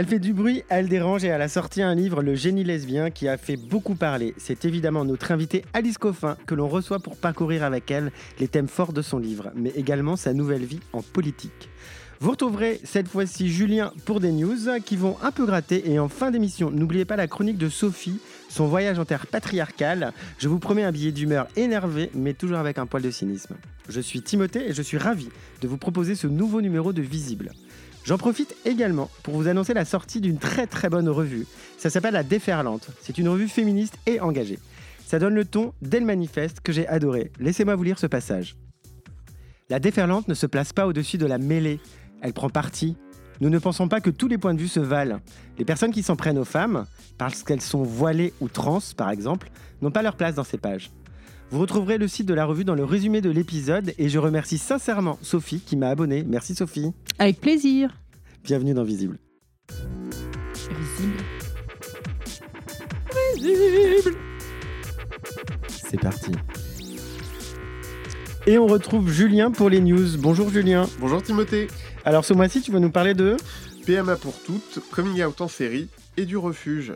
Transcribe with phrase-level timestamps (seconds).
[0.00, 3.10] Elle fait du bruit, elle dérange et elle a sorti un livre, Le génie lesbien,
[3.10, 4.32] qui a fait beaucoup parler.
[4.38, 8.66] C'est évidemment notre invitée Alice Coffin que l'on reçoit pour parcourir avec elle les thèmes
[8.66, 11.68] forts de son livre, mais également sa nouvelle vie en politique.
[12.18, 16.08] Vous retrouverez cette fois-ci Julien pour des news qui vont un peu gratter et en
[16.08, 20.14] fin d'émission, n'oubliez pas la chronique de Sophie, son voyage en terre patriarcale.
[20.38, 23.54] Je vous promets un billet d'humeur énervé mais toujours avec un poil de cynisme.
[23.90, 25.28] Je suis Timothée et je suis ravi
[25.60, 27.50] de vous proposer ce nouveau numéro de Visible.
[28.04, 31.46] J'en profite également pour vous annoncer la sortie d'une très très bonne revue.
[31.78, 32.88] Ça s'appelle La Déferlante.
[33.02, 34.58] C'est une revue féministe et engagée.
[35.06, 37.32] Ça donne le ton dès le manifeste que j'ai adoré.
[37.40, 38.56] Laissez-moi vous lire ce passage.
[39.68, 41.80] La déferlante ne se place pas au-dessus de la mêlée.
[42.22, 42.96] Elle prend parti.
[43.40, 45.20] Nous ne pensons pas que tous les points de vue se valent.
[45.58, 46.86] Les personnes qui s'en prennent aux femmes,
[47.18, 49.50] parce qu'elles sont voilées ou trans par exemple,
[49.82, 50.90] n'ont pas leur place dans ces pages.
[51.52, 54.56] Vous retrouverez le site de la revue dans le résumé de l'épisode et je remercie
[54.56, 56.22] sincèrement Sophie qui m'a abonné.
[56.22, 56.92] Merci Sophie.
[57.18, 57.90] Avec plaisir.
[58.44, 59.18] Bienvenue dans Visible.
[60.54, 61.24] Visible.
[63.34, 64.16] Visible.
[65.68, 66.30] C'est parti.
[68.46, 70.18] Et on retrouve Julien pour les news.
[70.18, 70.86] Bonjour Julien.
[71.00, 71.66] Bonjour Timothée.
[72.04, 73.36] Alors ce mois-ci, tu vas nous parler de
[73.86, 76.92] PMA pour toutes, coming out en série et du refuge.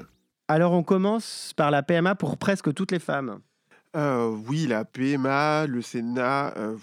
[0.46, 3.40] Alors on commence par la PMA pour presque toutes les femmes.
[3.96, 6.54] Euh, oui, la PMA, le Sénat.
[6.56, 6.76] euh,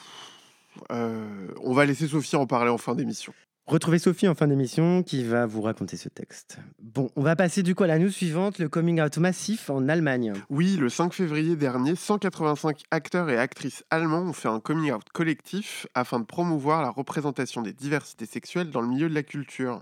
[0.92, 3.34] euh, on va laisser Sophie en parler en fin d'émission.
[3.72, 6.58] Retrouvez Sophie en fin d'émission qui va vous raconter ce texte.
[6.82, 9.88] Bon, on va passer du coup à la news suivante, le coming out massif en
[9.88, 10.34] Allemagne.
[10.50, 15.08] Oui, le 5 février dernier, 185 acteurs et actrices allemands ont fait un coming out
[15.14, 19.82] collectif afin de promouvoir la représentation des diversités sexuelles dans le milieu de la culture.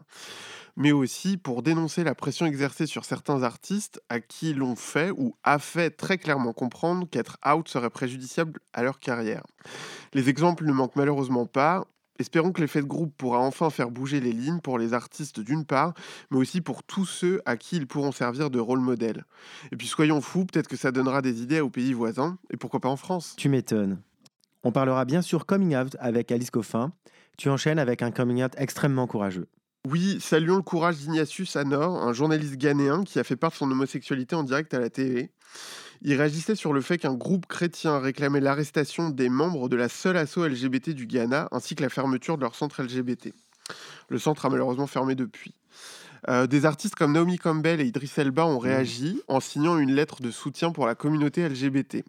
[0.75, 5.35] Mais aussi pour dénoncer la pression exercée sur certains artistes à qui l'on fait ou
[5.43, 9.47] a fait très clairement comprendre qu'être out serait préjudiciable à leur carrière.
[10.13, 11.87] Les exemples ne manquent malheureusement pas.
[12.19, 15.65] Espérons que l'effet de groupe pourra enfin faire bouger les lignes pour les artistes d'une
[15.65, 15.93] part,
[16.29, 19.23] mais aussi pour tous ceux à qui ils pourront servir de rôle modèle.
[19.71, 22.81] Et puis soyons fous, peut-être que ça donnera des idées aux pays voisins, et pourquoi
[22.81, 23.35] pas en France.
[23.37, 24.01] Tu m'étonnes.
[24.63, 26.91] On parlera bien sûr coming out avec Alice Coffin.
[27.37, 29.47] Tu enchaînes avec un coming out extrêmement courageux.
[29.87, 33.71] Oui, saluons le courage d'Ignatius Anor, un journaliste ghanéen qui a fait part de son
[33.71, 35.31] homosexualité en direct à la télé.
[36.01, 40.17] Il réagissait sur le fait qu'un groupe chrétien réclamait l'arrestation des membres de la seule
[40.17, 43.33] asso LGBT du Ghana, ainsi que la fermeture de leur centre LGBT.
[44.07, 45.53] Le centre a malheureusement fermé depuis.
[46.27, 50.21] Euh, des artistes comme Naomi Campbell et Idris Elba ont réagi en signant une lettre
[50.21, 52.03] de soutien pour la communauté LGBT.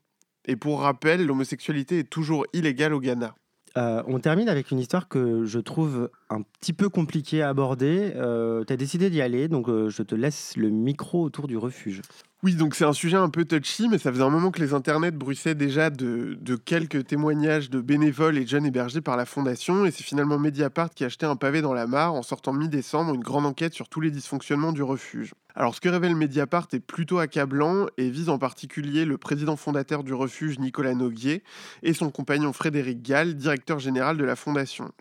[0.47, 3.35] Et pour rappel, l'homosexualité est toujours illégale au Ghana.
[3.77, 8.13] Euh, on termine avec une histoire que je trouve un petit peu compliquée à aborder.
[8.17, 11.57] Euh, tu as décidé d'y aller, donc euh, je te laisse le micro autour du
[11.57, 12.03] refuge.
[12.43, 14.73] Oui, donc c'est un sujet un peu touchy, mais ça faisait un moment que les
[14.73, 19.85] internets bruissaient déjà de, quelques témoignages de bénévoles et de jeunes hébergés par la Fondation,
[19.85, 23.15] et c'est finalement Mediapart qui a acheté un pavé dans la mare en sortant mi-décembre
[23.15, 25.35] une grande enquête sur tous les dysfonctionnements du refuge.
[25.55, 30.03] Alors ce que révèle Mediapart est plutôt accablant et vise en particulier le président fondateur
[30.03, 31.43] du refuge Nicolas Noguier
[31.83, 34.93] et son compagnon Frédéric Gall, directeur général de la Fondation.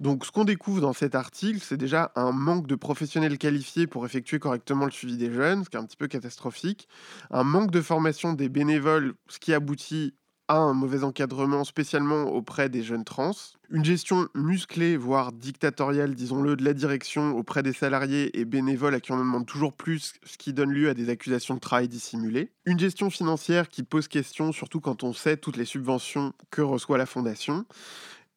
[0.00, 4.04] Donc ce qu'on découvre dans cet article, c'est déjà un manque de professionnels qualifiés pour
[4.04, 6.88] effectuer correctement le suivi des jeunes, ce qui est un petit peu catastrophique,
[7.30, 10.14] un manque de formation des bénévoles, ce qui aboutit
[10.48, 13.32] à un mauvais encadrement, spécialement auprès des jeunes trans,
[13.70, 19.00] une gestion musclée, voire dictatoriale, disons-le, de la direction auprès des salariés et bénévoles à
[19.00, 22.52] qui on demande toujours plus, ce qui donne lieu à des accusations de travail dissimulé,
[22.64, 26.98] une gestion financière qui pose question, surtout quand on sait toutes les subventions que reçoit
[26.98, 27.66] la fondation,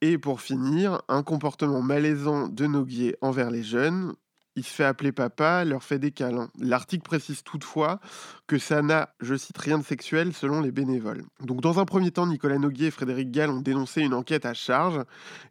[0.02, 4.14] et pour finir, un comportement malaisant de Noguier envers les jeunes.
[4.56, 6.50] Il se fait appeler papa, leur fait des câlins.
[6.60, 8.00] L'article précise toutefois
[8.48, 11.24] que ça n'a, je cite, rien de sexuel selon les bénévoles.
[11.40, 14.54] Donc dans un premier temps, Nicolas Noguier et Frédéric Gall ont dénoncé une enquête à
[14.54, 15.02] charge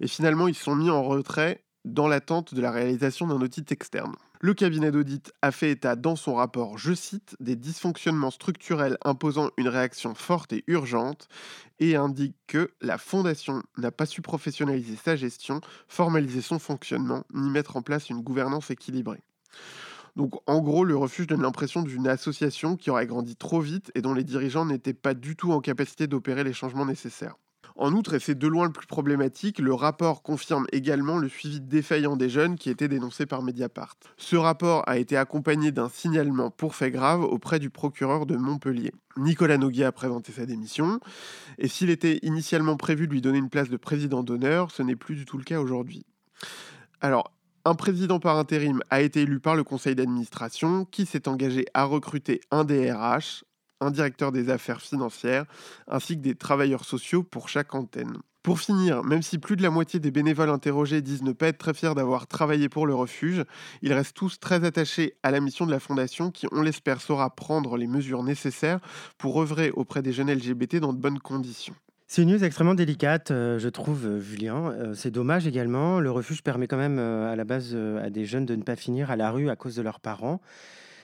[0.00, 4.14] et finalement ils sont mis en retrait dans l'attente de la réalisation d'un audit externe.
[4.40, 9.50] Le cabinet d'audit a fait état dans son rapport, je cite, des dysfonctionnements structurels imposant
[9.56, 11.28] une réaction forte et urgente
[11.80, 17.50] et indique que la Fondation n'a pas su professionnaliser sa gestion, formaliser son fonctionnement, ni
[17.50, 19.22] mettre en place une gouvernance équilibrée.
[20.14, 24.02] Donc en gros, le refuge donne l'impression d'une association qui aurait grandi trop vite et
[24.02, 27.36] dont les dirigeants n'étaient pas du tout en capacité d'opérer les changements nécessaires.
[27.78, 31.60] En outre, et c'est de loin le plus problématique, le rapport confirme également le suivi
[31.60, 33.94] défaillant des jeunes qui était dénoncé par Mediapart.
[34.16, 38.90] Ce rapport a été accompagné d'un signalement pour fait grave auprès du procureur de Montpellier.
[39.16, 40.98] Nicolas Noguier a présenté sa démission,
[41.58, 44.96] et s'il était initialement prévu de lui donner une place de président d'honneur, ce n'est
[44.96, 46.04] plus du tout le cas aujourd'hui.
[47.00, 47.30] Alors,
[47.64, 51.84] un président par intérim a été élu par le conseil d'administration qui s'est engagé à
[51.84, 53.44] recruter un DRH,
[53.80, 55.44] un directeur des affaires financières,
[55.86, 58.18] ainsi que des travailleurs sociaux pour chaque antenne.
[58.42, 61.58] Pour finir, même si plus de la moitié des bénévoles interrogés disent ne pas être
[61.58, 63.44] très fiers d'avoir travaillé pour le refuge,
[63.82, 67.34] ils restent tous très attachés à la mission de la Fondation qui, on l'espère, saura
[67.34, 68.80] prendre les mesures nécessaires
[69.18, 71.74] pour œuvrer auprès des jeunes LGBT dans de bonnes conditions.
[72.10, 74.72] C'est une news extrêmement délicate, euh, je trouve, euh, Julien.
[74.72, 76.00] Euh, c'est dommage également.
[76.00, 79.10] Le refuge permet quand même à la base à des jeunes de ne pas finir
[79.10, 80.40] à la rue à cause de leurs parents.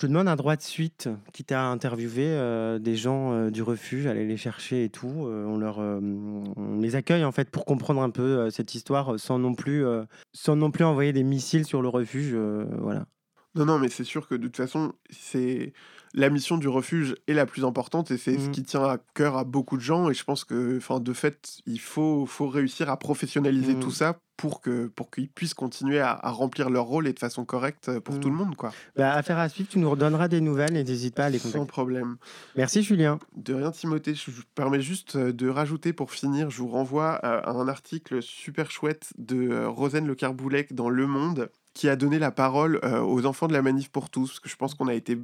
[0.01, 4.37] Je demande un droit de suite, quitte à interviewer des gens du refuge, aller les
[4.37, 5.07] chercher et tout.
[5.09, 9.55] on, leur, on les accueille en fait pour comprendre un peu cette histoire sans non,
[9.55, 9.85] plus,
[10.33, 12.35] sans non plus envoyer des missiles sur le refuge.
[12.79, 13.07] voilà.
[13.55, 15.73] Non, non, mais c'est sûr que de toute façon, c'est
[16.15, 18.51] la mission du refuge est la plus importante et c'est ce mmh.
[18.53, 20.09] qui tient à cœur à beaucoup de gens.
[20.11, 23.93] Et je pense que, enfin, de fait, il faut, faut réussir à professionnaliser tout mmh.
[23.93, 27.99] ça pour que pour qu'ils puissent continuer à, remplir leur rôle et de façon correcte
[28.01, 28.39] pour tout le mmh.
[28.39, 28.73] monde, quoi.
[28.97, 31.59] Bah, affaire à suivre, tu nous redonneras des nouvelles et n'hésite pas à les contacter.
[31.59, 32.17] Sans problème.
[32.57, 33.19] Merci Julien.
[33.37, 34.15] De rien Timothée.
[34.15, 38.23] Je vous permets juste euh, de rajouter pour finir, je vous renvoie à un article
[38.23, 42.79] super chouette de euh, Rosane Le Carboulec dans Le Monde qui a donné la parole
[42.85, 45.19] euh, aux enfants de la manif pour tous, parce que je pense qu'on a été,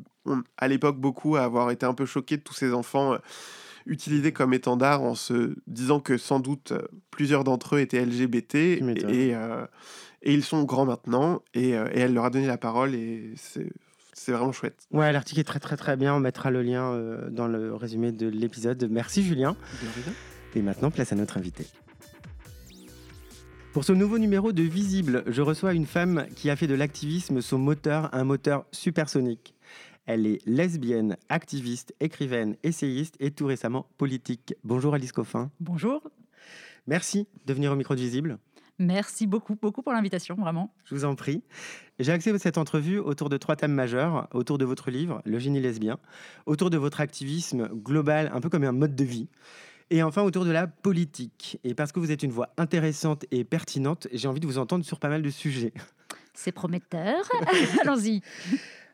[0.58, 3.18] à l'époque, beaucoup à avoir été un peu choqués de tous ces enfants euh,
[3.86, 8.54] utilisés comme étendards en se disant que sans doute euh, plusieurs d'entre eux étaient LGBT,
[8.56, 8.80] et,
[10.22, 14.52] et, ils sont grands maintenant, et, elle leur a donné la parole, et c'est vraiment
[14.52, 14.86] chouette.
[14.90, 16.14] Ouais, l'article est très très très bien.
[16.14, 16.94] On mettra le lien
[17.30, 18.86] dans le résumé de l'épisode.
[18.90, 19.56] Merci Julien.
[20.54, 21.66] Et maintenant, place à notre invité.
[23.72, 27.40] Pour ce nouveau numéro de Visible, je reçois une femme qui a fait de l'activisme
[27.40, 29.54] son moteur, un moteur supersonique.
[30.06, 34.54] Elle est lesbienne, activiste, écrivaine, essayiste et tout récemment politique.
[34.64, 35.52] Bonjour Alice Coffin.
[35.60, 36.02] Bonjour.
[36.88, 38.38] Merci de venir au micro de Visible.
[38.80, 40.74] Merci beaucoup, beaucoup pour l'invitation, vraiment.
[40.84, 41.44] Je vous en prie.
[42.00, 45.60] J'ai axé cette entrevue autour de trois thèmes majeurs, autour de votre livre, Le génie
[45.60, 45.98] lesbien,
[46.44, 49.28] autour de votre activisme global, un peu comme un mode de vie,
[49.90, 51.58] et enfin, autour de la politique.
[51.64, 54.84] Et parce que vous êtes une voix intéressante et pertinente, j'ai envie de vous entendre
[54.84, 55.72] sur pas mal de sujets.
[56.32, 57.28] C'est prometteur.
[57.82, 58.22] Allons-y.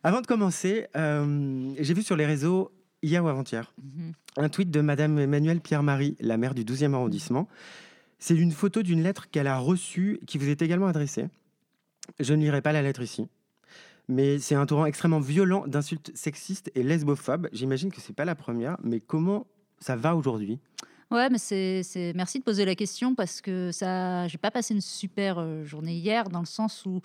[0.03, 2.73] Avant de commencer, euh, j'ai vu sur les réseaux,
[3.03, 4.13] hier ou avant-hier, mhm.
[4.39, 7.47] un tweet de Madame Emmanuelle Pierre-Marie, la maire du 12e arrondissement.
[8.19, 11.27] C'est une photo d'une lettre qu'elle a reçue, qui vous est également adressée.
[12.19, 13.29] Je ne lirai pas la lettre ici.
[14.09, 17.49] Mais c'est un torrent extrêmement violent d'insultes sexistes et lesbophobes.
[17.53, 19.47] J'imagine que ce n'est pas la première, mais comment
[19.79, 20.59] ça va aujourd'hui?
[21.11, 24.81] Ouais, mais c'est, merci de poser la question parce que ça, j'ai pas passé une
[24.81, 27.01] super euh, journée hier dans le sens où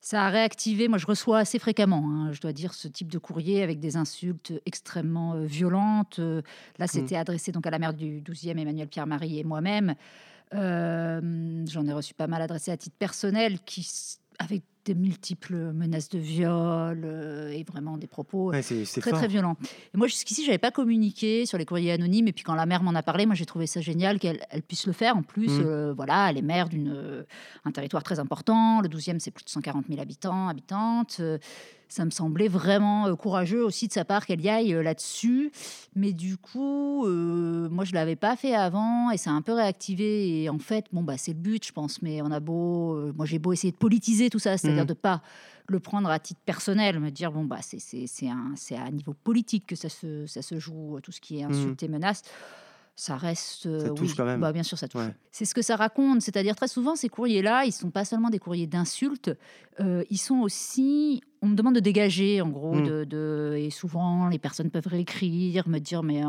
[0.00, 0.86] ça a réactivé.
[0.88, 3.96] Moi, je reçois assez fréquemment, hein, je dois dire, ce type de courrier avec des
[3.96, 6.18] insultes extrêmement euh, violentes.
[6.18, 6.42] Euh,
[6.78, 6.88] là, mmh.
[6.88, 9.94] c'était adressé donc à la mère du 12e, Emmanuel Pierre-Marie et moi-même.
[10.52, 13.88] j'en ai reçu pas mal adressé à titre personnel qui
[14.38, 19.56] avec des multiples menaces de viol euh, et vraiment des propos très très violents.
[19.94, 22.82] Et moi jusqu'ici j'avais pas communiqué sur les courriers anonymes et puis quand la mère
[22.82, 25.16] m'en a parlé, moi j'ai trouvé ça génial qu'elle puisse le faire.
[25.16, 25.62] En plus, mmh.
[25.64, 27.24] euh, voilà, elle est maire d'un euh,
[27.72, 28.80] territoire très important.
[28.80, 31.20] Le 12e c'est plus de 140 000 habitants habitantes
[31.92, 35.52] ça me semblait vraiment euh, courageux aussi de sa part qu'elle y aille euh, là-dessus.
[35.94, 39.52] Mais du coup, euh, moi, je l'avais pas fait avant et ça a un peu
[39.52, 40.42] réactivé.
[40.42, 42.00] Et en fait, bon, bah, c'est le but, je pense.
[42.00, 44.86] Mais on a beau, moi, j'ai beau essayer de politiser tout ça, c'est-à-dire mmh.
[44.86, 45.22] de pas
[45.66, 49.76] le prendre à titre personnel, me dire bon bah c'est c'est à niveau politique que
[49.76, 51.84] ça se ça se joue tout ce qui est insulte mmh.
[51.84, 52.22] et menace
[52.94, 53.78] ça reste.
[53.78, 54.40] Ça touche quand même.
[54.40, 55.02] Bah, bien sûr, ça touche.
[55.30, 56.20] C'est ce que ça raconte.
[56.20, 59.30] C'est-à-dire, très souvent, ces courriers-là, ils sont pas seulement des courriers d'insultes,
[59.80, 61.22] euh, ils sont aussi.
[61.40, 63.06] On me demande de dégager, en gros, mmh.
[63.06, 66.28] de, et souvent, les personnes peuvent réécrire, me dire Mais euh,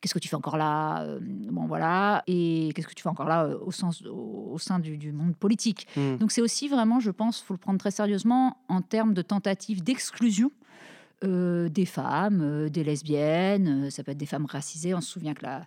[0.00, 2.22] qu'est-ce que tu fais encore là euh, Bon, voilà.
[2.26, 6.18] Et qu'est-ce que tu fais encore là au, sens, au, sein du, monde politique mmh.
[6.18, 9.22] Donc, c'est aussi vraiment, je pense, il faut le prendre très sérieusement en termes de
[9.22, 10.52] tentative d'exclusion.
[11.22, 14.94] des femmes, des lesbiennes, ça peut être des femmes racisées.
[14.94, 15.66] On se souvient que la,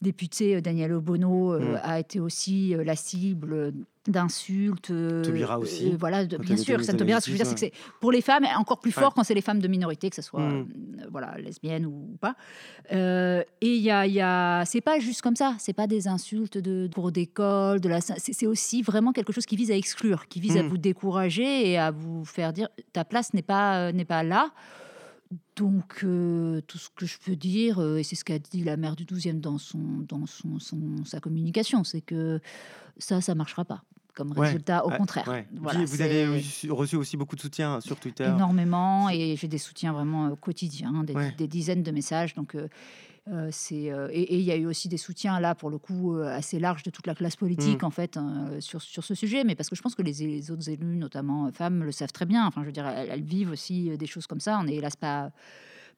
[0.00, 1.80] député euh, Daniel Obono euh, mm.
[1.82, 3.72] a été aussi euh, la cible
[4.08, 4.92] d'insultes.
[5.22, 5.94] Taubira aussi.
[5.98, 8.22] voilà, bien sûr, ça Taubira, ce que je veux dire, c'est que c'est pour les
[8.22, 10.68] femmes, encore plus fort quand c'est les femmes de minorité, que ce soit mm.
[11.10, 12.34] voilà, lesbiennes ou, pas.
[12.90, 16.56] et il y a, y a c'est pas juste comme ça, c'est pas des insultes
[16.56, 20.40] de cours d'école, de la, c'est aussi vraiment quelque chose qui vise à exclure, qui
[20.40, 20.68] vise à mm.
[20.68, 24.50] vous décourager et à vous faire dire ta place n'est pas, n'est pas là.
[25.56, 28.76] Donc, euh, tout ce que je peux dire, euh, et c'est ce qu'a dit la
[28.76, 30.58] mère du 12e dans, son, dans son,
[31.04, 32.40] sa communication, c'est que
[32.98, 33.82] ça, ça ne marchera pas
[34.14, 35.44] comme résultat, au contraire.
[35.52, 40.26] vous avez reçu aussi beaucoup de soutien sur Twitter Énormément, et j'ai des soutiens vraiment
[40.26, 42.34] euh, quotidiens, des, des, dizaines de messages.
[42.34, 42.68] Donc, euh,
[43.50, 46.24] c'est euh, et il y a eu aussi des soutiens là pour le coup euh,
[46.24, 47.86] assez larges de toute la classe politique mmh.
[47.86, 50.68] en fait hein, sur, sur ce sujet, mais parce que je pense que les, autres
[50.68, 52.46] élus, notamment femmes, le savent très bien.
[52.46, 54.58] Enfin, je veux dire, elles, vivent aussi des choses comme ça.
[54.62, 55.30] On est hélas pas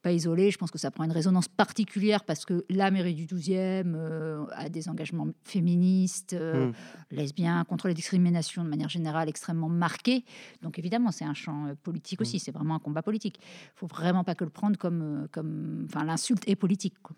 [0.02, 0.50] pas isolé.
[0.50, 4.44] Je pense que ça prend une résonance particulière parce que la mairie du 12e euh,
[4.52, 6.72] a des engagements féministes, euh, Mm.
[7.12, 10.24] lesbiens, contre les discriminations de manière générale extrêmement marqués.
[10.62, 12.22] Donc évidemment, c'est un champ euh, politique Mm.
[12.22, 12.38] aussi.
[12.38, 13.38] C'est vraiment un combat politique.
[13.40, 16.94] Il faut vraiment pas que le prendre comme, euh, comme, enfin, l'insulte est politique.
[17.02, 17.14] quoi.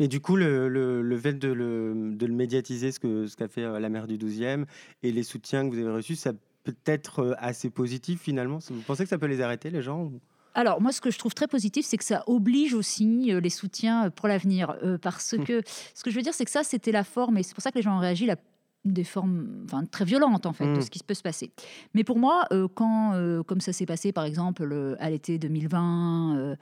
[0.00, 3.36] Et du coup, le, le- le fait de le, de le médiatiser, ce que ce
[3.36, 4.64] qu'a fait la maire du 12e,
[5.02, 8.58] et les soutiens que vous avez reçus, ça peut être assez positif finalement?
[8.70, 10.12] Vous pensez que ça peut les arrêter, les gens
[10.54, 13.50] Alors, moi, ce que je trouve très positif, c'est que ça oblige aussi euh, les
[13.50, 14.76] soutiens euh, pour l'avenir.
[14.82, 15.44] euh, parce Mm.
[15.44, 15.62] que
[15.94, 17.70] ce que je veux dire, c'est que ça, c'était la forme, et c'est pour ça
[17.70, 18.36] que les gens ont réagi, la,
[18.84, 20.82] des formes enfin, très violentes, en fait, de Mm.
[20.82, 21.50] ce qui peut se passer.
[21.94, 26.36] Mais pour moi, euh, quand, euh, comme ça s'est passé, par exemple, à l'été 2020,
[26.36, 26.56] euh,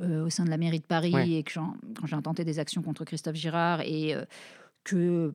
[0.00, 1.28] euh, au sein de la mairie de Paris, Ouais.
[1.28, 4.14] et que quand j'ai intenté des actions contre Christophe Girard, et
[4.84, 5.34] que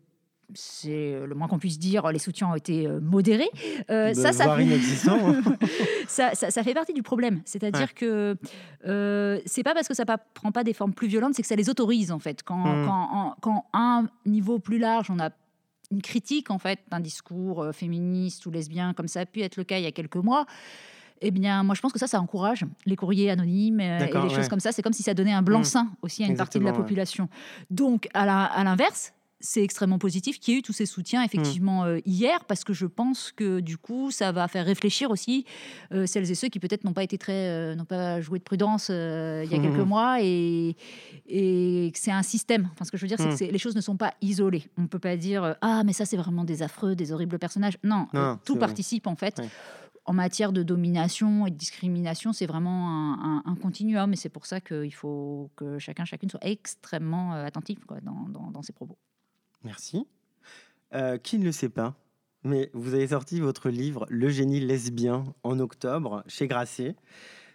[0.53, 3.49] c'est le moins qu'on puisse dire, les soutiens ont été euh, modérés.
[3.89, 5.19] euh, ça, ça fait- inexistant
[6.07, 7.41] ça, ça- ça fait partie du problème.
[7.45, 8.37] C'est-à-dire que
[8.85, 11.47] euh, c'est pas parce que ça ne prend pas des formes plus violentes, c'est que
[11.47, 12.43] ça les autorise en fait.
[12.43, 12.85] Quand, Mm.
[12.85, 15.31] quand, en- quand à un niveau plus large, on a
[15.91, 19.57] une critique en fait d'un discours euh, féministe ou lesbien, comme ça a pu être
[19.57, 20.45] le cas il y a quelques mois.
[21.19, 24.29] Eh bien, moi, je pense que ça, ça encourage les courriers anonymes euh, et les
[24.35, 24.71] choses comme ça.
[24.71, 26.77] C'est comme si ça donnait un blanc-seing aussi à une partie de la ouais.
[26.77, 27.27] population.
[27.71, 31.87] Donc, à l'inverse, c'est extrêmement positif qu'il y ait eu tous ces soutiens effectivement Mm.
[31.87, 35.45] euh, hier, parce que je pense que du coup, ça va faire réfléchir aussi
[35.91, 38.43] euh, celles et ceux qui peut-être n'ont pas été très, euh, n'ont pas joué de
[38.43, 38.93] prudence il
[39.51, 39.83] y a quelques Mhm.
[39.87, 40.75] mois et,
[41.27, 42.69] et que c'est un système.
[42.73, 44.65] Enfin, ce que je veux dire, c'est que les choses ne sont pas isolées.
[44.77, 47.77] On ne peut pas dire ah mais ça c'est vraiment des affreux, des horribles personnages.
[47.83, 48.61] Non, Non, tout vrai.
[48.61, 49.39] participe en fait.
[49.39, 49.49] Ouais.
[50.05, 54.29] En matière de domination et de discrimination, c'est vraiment un, un- un continuum, et c'est
[54.29, 58.71] pour ça qu'il faut que chacun, chacune soit extrêmement attentif quoi, dans, dans- dans ses
[58.71, 58.97] propos.
[59.67, 60.07] Merci.
[60.93, 61.93] Euh, qui ne le sait pas,
[62.43, 66.95] mais vous avez sorti votre livre Le génie lesbien en octobre chez Grasset.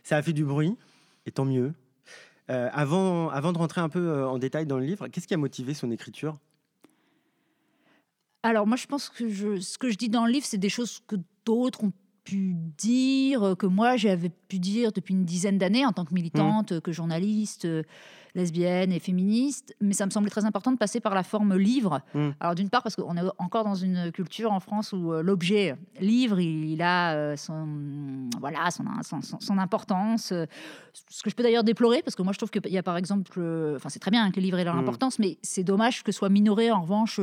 [0.03, 0.77] Ça a fait du bruit,
[1.25, 1.73] et tant mieux.
[2.51, 5.33] Euh, avant, avant de rentrer un peu euh, en détail dans le livre, qu'est-ce qui
[5.33, 6.39] a motivé son écriture?
[8.43, 11.01] Alors moi, je pense que ce que je dis dans le livre, c'est des choses
[11.07, 11.17] que
[11.47, 11.93] d'autres ont
[12.25, 16.15] pu dire, euh, que moi j'avais pu dire depuis une dizaine d'années en tant que
[16.15, 17.83] militante, euh, que journaliste, euh,
[18.35, 19.75] lesbienne et féministe.
[19.81, 22.01] Mais ça me semblait très important de passer par la forme livre.
[22.15, 22.31] Mm.
[22.41, 25.77] Alors d'une part parce qu'on est encore dans une culture en France où euh, l'objet
[26.01, 27.69] livre, il, il a euh, son,
[28.41, 28.85] voilà, son,
[29.41, 30.33] son, importance.
[31.09, 32.97] Ce que je peux d'ailleurs déplorer, parce que moi je trouve qu'il y a par
[32.97, 33.39] exemple,
[33.77, 34.79] enfin c'est très bien que les livres aient leur Mm.
[34.79, 37.21] importance, mais c'est dommage que soit minoré en revanche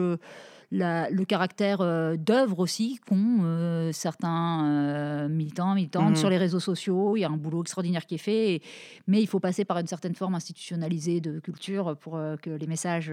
[0.71, 6.15] la- le caractère euh, d'œuvre aussi qu'ont euh, certains euh, militants, militantes Mhm.
[6.15, 7.15] sur les réseaux sociaux.
[7.17, 8.61] Il y a un boulot extraordinaire qui est fait, et-
[9.07, 13.11] mais il faut passer par une certaine forme institutionnalisée de culture pour que les messages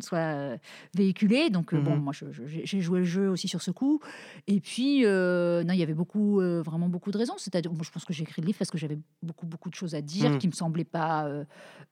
[0.00, 0.56] soient
[0.94, 1.50] véhiculés.
[1.50, 2.02] Donc, bon, Mhm.
[2.02, 4.00] moi, j'ai joué le jeu aussi sur ce coup.
[4.46, 7.34] Et puis, non, il y avait beaucoup, vraiment beaucoup de raisons.
[7.36, 9.74] C'est-à-dire, moi, je pense que j'ai écrit le livre parce que j'avais beaucoup, beaucoup de
[9.74, 10.38] choses à dire Mhm.
[10.38, 11.28] qui me semblaient pas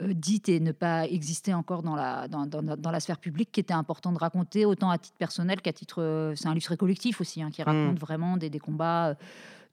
[0.00, 3.60] dites et ne pas exister encore dans la, dans, dans- dans la sphère publique, qui
[3.60, 6.02] était important de raconter, autant à titre personnel qu'à titre.
[6.02, 9.14] euh, c'est un très collectif aussi, hein, qui raconte vraiment des, des combats euh,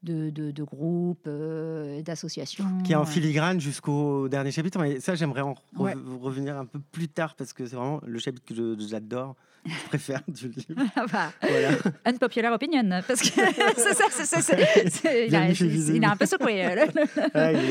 [0.04, 2.66] de, de, de groupes, euh, d'associations.
[2.84, 4.80] Qui est en filigrane jusqu'au dernier chapitre.
[4.80, 5.94] Mais ça, j'aimerais en re- Ouais.
[6.22, 9.36] revenir un peu plus tard parce que c'est vraiment le chapitre que j'adore,
[9.68, 10.84] je préfère du livre.
[11.12, 11.70] Bah, Voilà.
[12.06, 13.28] unpopular opinion, parce que
[13.78, 16.66] c'est ça, c'est- il, a, il un peu secoué.
[16.66, 17.00] euh, il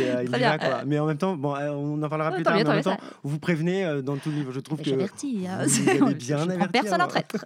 [0.00, 0.58] est, euh, il bien.
[0.58, 0.82] quoi.
[0.86, 2.56] Mais en même temps, bon, euh, on en parlera plus tard.
[2.56, 4.52] mieux, mais en même tant temps, mieux, vous prévenez euh, dans tout le livre.
[4.52, 5.64] Je trouve que hein,
[5.98, 7.44] vous bien averti, personne en traître.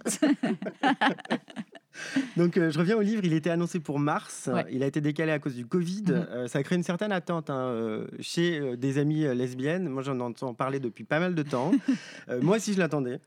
[2.37, 3.21] Donc, euh, je reviens au livre.
[3.23, 4.49] Il était annoncé pour mars.
[4.51, 4.65] Ouais.
[4.71, 6.03] Il a été décalé à cause du Covid.
[6.07, 6.27] Mhm.
[6.31, 9.87] Euh, ça a créé une certaine attente hein, euh, chez euh, des amies lesbiennes.
[9.89, 11.71] Moi, j'en entends parler depuis pas mal de temps.
[12.41, 13.19] Moi aussi, je l'attendais.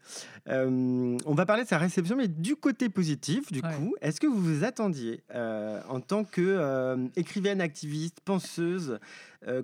[0.46, 3.74] On va parler de sa réception, mais du côté positif, du Ouais.
[3.76, 8.98] coup, est-ce que vous vous attendiez en tant que écrivaine, activiste, penseuse,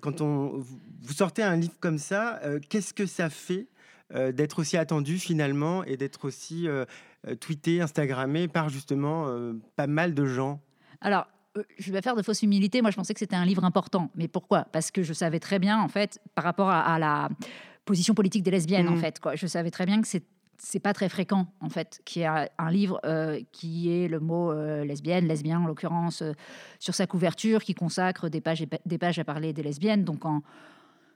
[0.00, 0.58] quand on
[1.02, 3.66] vous sortez un livre comme ça, qu'est-ce que ça fait
[4.32, 6.66] d'être aussi attendu finalement et d'être aussi
[7.40, 10.60] tweeté, instagrammé par justement euh, pas mal de gens.
[11.00, 12.80] Alors, euh, je vais faire de fausse humilité.
[12.82, 14.10] Moi, je pensais que c'était un livre important.
[14.14, 14.64] Mais pourquoi?
[14.72, 17.28] Parce que je savais très bien, en fait, par rapport à, à la
[17.84, 19.00] position politique des lesbiennes, en Mhm.
[19.00, 19.34] fait, quoi.
[19.36, 20.24] Je savais très bien que c'est
[20.62, 24.20] c'est pas très fréquent en fait qu'il y a un livre euh, qui ait le
[24.20, 26.32] mot euh, lesbienne, lesbien en l'occurrence euh,
[26.78, 30.04] sur sa couverture, qui consacre des pages et pa- des pages à parler des lesbiennes.
[30.04, 30.42] Donc en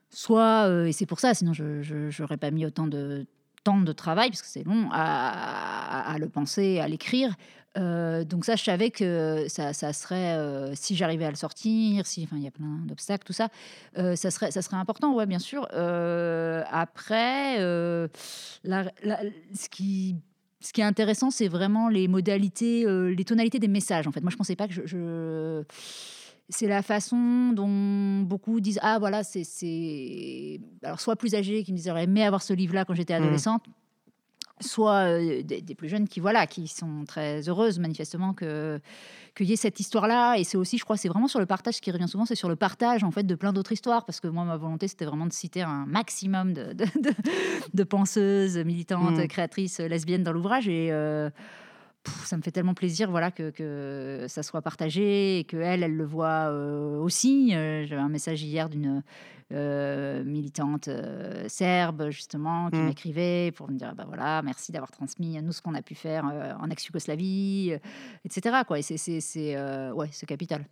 [0.08, 3.26] soit euh, et c'est pour ça, sinon je n'aurais pas mis autant de
[3.64, 7.34] temps de travail parce que c'est long à, le penser, à l'écrire.
[7.76, 12.22] Euh, donc ça, je savais que ça, serait, euh, si j'arrivais à le sortir, si,
[12.22, 13.48] enfin, il y a plein d'obstacles, tout ça,
[13.98, 15.66] euh, ça serait, ça serait important, ouais, bien sûr.
[15.72, 18.84] Après, la-
[19.54, 20.16] ce qui
[20.60, 24.06] ce qui est intéressant, c'est vraiment les modalités, les tonalités des messages.
[24.06, 25.62] En fait, moi, je pensais pas que je-
[26.50, 31.76] c'est la façon dont beaucoup disent ah voilà c'est alors soit plus âgés qui me
[31.78, 33.22] disent j'aurais aimé avoir ce livre là quand j'étais Mmh.
[33.22, 33.64] adolescente
[34.60, 38.80] soit euh, des, des plus jeunes qui voilà qui sont très heureuses manifestement que
[39.34, 41.46] qu'il y ait cette histoire là et c'est aussi je crois c'est vraiment sur le
[41.46, 44.04] partage ce qui revient souvent c'est sur le partage en fait de plein d'autres histoires
[44.04, 47.14] parce que moi ma volonté c'était vraiment de citer un maximum de, de, de-
[47.74, 49.26] de penseuses militantes Mm.
[49.26, 51.30] créatrices lesbiennes dans l'ouvrage et euh,
[52.24, 55.96] ça me fait tellement plaisir voilà que, que ça soit partagé et que elle elle
[55.96, 59.02] le voit euh, aussi Euh, j'avais un message hier d'une
[59.52, 62.86] euh, militante euh, serbe justement qui Mm.
[62.86, 65.94] m'écrivait pour me dire bah voilà merci d'avoir transmis à nous ce qu'on a pu
[65.94, 66.24] faire
[66.60, 67.74] en ex-Yougoslavie
[68.24, 69.56] etc quoi et c'est c'est
[69.92, 70.64] ouais c'est capital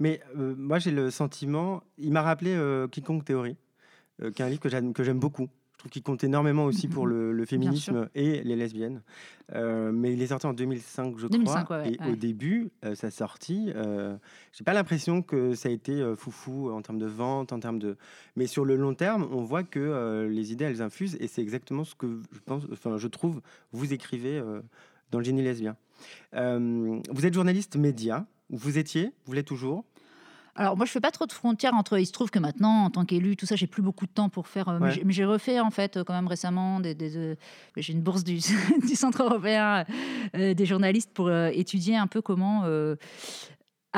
[0.00, 1.82] Mais moi, j'ai le sentiment.
[1.98, 2.52] Il m'a rappelé
[2.90, 3.56] Quiconque Théorie,
[4.34, 4.60] qui est un livre
[4.92, 5.48] que j'aime beaucoup.
[5.78, 9.00] Je trouve qu'il compte énormément aussi pour le, le féminisme et les lesbiennes.
[9.54, 11.76] Euh, mais il est sorti en 2005, je 2005, crois.
[11.78, 12.12] ouais, ouais, et ouais.
[12.12, 14.16] au début, euh, sa sortie, euh,
[14.52, 17.78] j'ai pas l'impression que ça a été euh, foufou en termes de vente, en termes
[17.78, 17.96] de.
[18.34, 21.16] Mais sur le long terme, on voit que euh, les idées, elles infusent.
[21.20, 24.42] Et c'est exactement ce que je pense, enfin, je trouve, vous écrivez
[25.12, 25.76] dans le génie lesbien.
[26.32, 28.26] Vous êtes journaliste média.
[28.50, 29.84] Vous étiez, vous l'êtes toujours.
[30.60, 31.98] Alors moi je fais pas trop de frontières entre.
[31.98, 34.28] Il se trouve que maintenant en tant qu'élu tout ça j'ai plus beaucoup de temps
[34.28, 34.68] pour faire.
[34.68, 34.92] euh, mais Ouais.
[34.92, 36.94] j'ai- Mais j'ai refait en fait euh, quand même récemment des.
[36.94, 37.34] des, euh,
[37.76, 38.38] j'ai une bourse du,
[38.88, 39.84] du Centre européen
[40.34, 42.64] euh, des journalistes pour étudier un peu comment.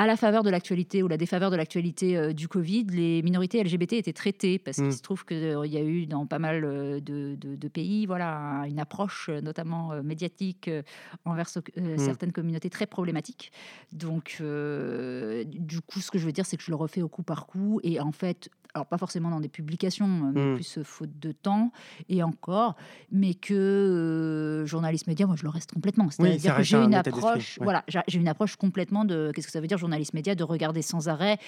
[0.01, 3.23] Euh, à la faveur de l'actualité ou la défaveur de l'actualité euh, du Covid, les
[3.23, 4.83] minorités LGBT étaient traitées parce Mm.
[4.85, 8.07] qu'il se trouve qu'il y a eu dans pas mal euh, de, de- de pays
[8.07, 10.83] voilà, une approche euh, notamment euh, médiatique euh,
[11.25, 11.99] envers euh, Mm.
[11.99, 13.53] certaines communautés très problématiques.
[13.93, 17.09] Donc, euh, du coup, ce que je veux dire, c'est que je le refais au
[17.09, 17.81] coup par coup.
[17.83, 20.55] Et en fait, alors pas forcément dans des publications, mais Mm.
[20.55, 21.73] plus euh, faute de temps
[22.09, 22.77] et encore,
[23.11, 26.05] mais que euh, journaliste média, moi, je le reste complètement.
[26.05, 27.65] Oui, C'est-à-dire que j'ai un une approche, ouais.
[27.65, 30.83] voilà, j'ai une approche complètement de qu'est-ce que ça veut dire journaliste média, de regarder
[30.83, 31.39] sans arrêt,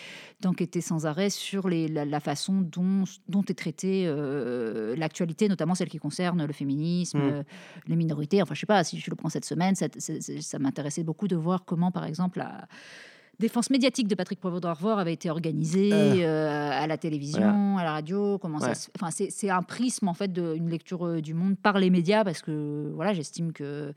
[0.40, 5.74] d'enquêter sans arrêt sur les, la, la façon dont, dont est traitée euh, l'actualité, notamment
[5.74, 7.22] celle qui concerne le féminisme, Mm.
[7.22, 7.42] euh,
[7.86, 8.42] les minorités.
[8.42, 11.36] Enfin, je sais pas, si je le prends cette semaine, ça- ça m'intéressait beaucoup de
[11.36, 12.66] voir comment, par exemple, la
[13.42, 16.22] défense médiatique de Patrick Poivre d'Arvor avait été organisée Euh.
[16.22, 18.38] euh, à la télévision, à la radio.
[18.38, 18.68] Comment Ouais.
[18.68, 21.78] ça se- Enfin, c'est c'est un prisme en fait d'une lecture euh, du monde par
[21.78, 23.92] les médias parce que voilà, j'estime que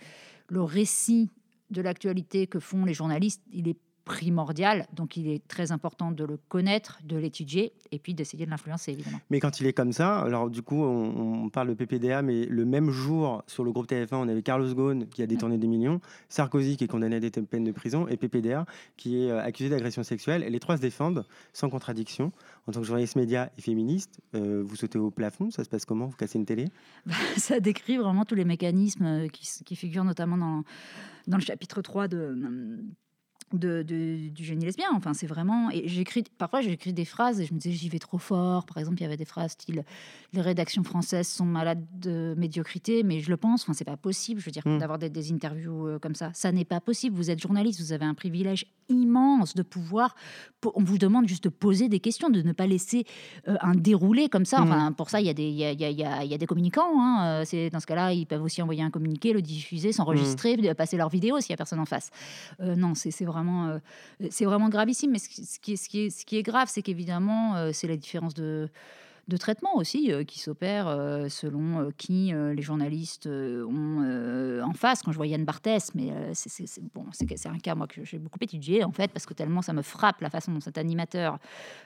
[0.50, 1.30] le récit
[1.72, 4.88] de l'actualité que font les journalistes, il est primordial.
[4.94, 8.92] Donc, il est très important de le connaître, de l'étudier et puis d'essayer de l'influencer
[8.92, 9.20] évidemment.
[9.30, 12.46] Mais quand il est comme ça, alors du coup, on, on parle de PPDA, mais
[12.46, 15.68] le même jour, sur le groupe TF1, on avait Carlos Ghosn qui a détourné des
[15.68, 18.66] millions, Sarkozy qui est condamné à des peines de prison, et PPDA
[18.96, 20.44] qui est euh, accusé d'agression sexuelle.
[20.44, 22.32] Et les trois se défendent sans contradiction.
[22.68, 25.86] En tant que journaliste média et féministe, euh, vous sautez au plafond, ça se passe
[25.86, 26.08] comment?
[26.08, 26.68] Vous cassez une télé?
[27.38, 30.64] Ça décrit vraiment tous les mécanismes euh, qui, figurent notamment dans,
[31.28, 32.36] dans le chapitre 3 de,
[33.54, 34.88] de, de- du génie lesbien.
[34.94, 35.70] Enfin, c'est vraiment.
[35.72, 38.66] Et j'écris parfois j'écris des phrases et je me disais j'y vais trop fort.
[38.66, 39.84] Par exemple, il y avait des phrases style
[40.34, 43.64] les rédactions françaises sont malades de médiocrité, mais je le pense.
[43.64, 44.42] Enfin, c'est pas possible.
[44.42, 44.80] Je veux dire Mm.
[44.80, 47.16] d'avoir des, des interviews euh, comme ça, ça n'est pas possible.
[47.16, 50.16] Vous êtes journaliste, vous avez un privilège immense de pouvoir.
[50.62, 53.06] po- On vous demande juste de poser des questions, de ne pas laisser
[53.48, 54.60] euh, un déroulé comme ça.
[54.60, 54.64] Mm.
[54.64, 56.34] Enfin, pour ça, il y a des, il y a, il y a- il y
[56.34, 57.00] a- des communicants.
[57.00, 57.42] hein.
[57.42, 60.74] Euh, C'est dans ce cas-là, ils peuvent aussi envoyer un communiqué, le diffuser, s'enregistrer, Mm.
[60.74, 62.10] passer leur vidéo s'il y a personne en face.
[62.60, 63.80] Euh, non, c'est c'est euh,
[64.30, 65.12] c'est vraiment gravissime.
[65.12, 68.70] Mais ce qui est grave, c'est qu'évidemment, euh, c'est la différence de
[69.28, 75.02] de traitement aussi euh, qui s'opère euh, selon euh, qui les journalistes ont en face.
[75.02, 78.40] Quand je vois Yann Barthès, mais c'est- bon, c'est un cas moi que j'ai beaucoup
[78.42, 81.38] étudié en fait parce que tellement ça me frappe la façon dont cet animateur,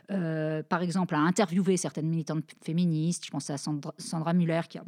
[0.08, 3.25] par exemple, a interviewé certaines militantes féministes.
[3.25, 4.84] Je pense à Sandra, Sandra Muller qui a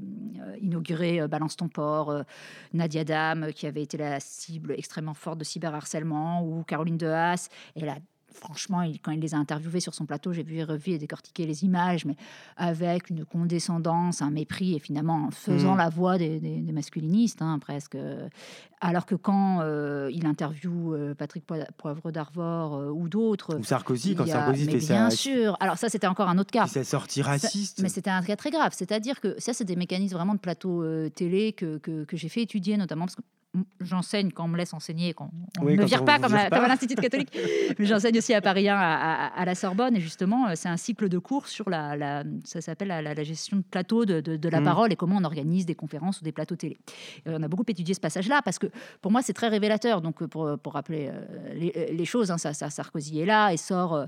[0.62, 2.24] inauguré Balance ton port,
[2.74, 7.08] Nadia Dam euh, qui avait été la cible extrêmement forte de cyberharcèlement ou Caroline de
[7.08, 7.50] Haas.
[7.76, 7.98] Et là,
[8.34, 10.98] franchement, il- quand il les a interviewés sur son plateau, j'ai vu et revu et
[10.98, 12.16] décortiquer les images, mais
[12.58, 15.78] avec une condescendance, un mépris, et finalement en faisant Mm.
[15.78, 17.98] la voix des, des- des masculinistes, hein, presque.
[18.84, 23.64] Alors que quand euh, il interviewe euh, Patrick Poi- Poivre d'Arvor euh, ou d'autres, Ou
[23.64, 25.56] Sarkozy, quand a- Sarkozy mais fait bien sa, sûr.
[25.60, 26.66] Alors ça, c'était encore un autre cas.
[26.68, 27.80] sa sortie raciste.
[27.82, 28.74] Mais c'était un cas très grave.
[28.76, 32.42] C'est-à-dire que ça, c'est des mécanismes vraiment de plateau télé que, que, que j'ai fait
[32.42, 33.22] étudier, notamment parce que
[33.82, 36.46] j'enseigne quand on me laisse enseigner, quand on Oui, ne me vire pas comme vire
[36.46, 36.56] à, pas.
[36.58, 37.36] comme à l'Institut catholique.
[37.80, 39.96] Mais j'enseigne aussi à Paris 1 à, à- à la Sorbonne.
[39.96, 43.58] Et justement, euh, c'est un cycle de cours sur la, la- ça s'appelle la, gestion
[43.58, 44.64] de plateau de, de- de la Mm.
[44.64, 46.78] parole et comment on organise des conférences ou des plateaux télé.
[47.26, 48.68] Et on a beaucoup étudié ce passage-là parce que
[49.02, 50.02] pour moi, c'est très révélateur.
[50.02, 53.52] Donc, euh, pour, pour rappeler euh, les, les choses, hein, ça, ça, Sarkozy est là
[53.52, 54.06] et sort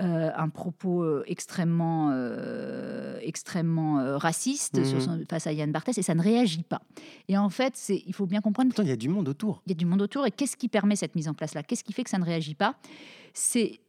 [0.00, 4.84] euh, un propos euh, extrêmement, euh, extrêmement raciste Mhm.
[4.84, 6.80] sur son- face à Yann Barthès et ça ne réagit pas.
[7.28, 9.62] Et en fait, c'est, il faut bien comprendre Pourtant, il y a du monde autour.
[9.66, 10.26] il y a du monde autour.
[10.26, 11.62] Et qu'est-ce qui permet cette mise en place-là?
[11.62, 12.76] Qu'est-ce qui fait que ça ne réagit pas?
[13.34, 13.80] C'est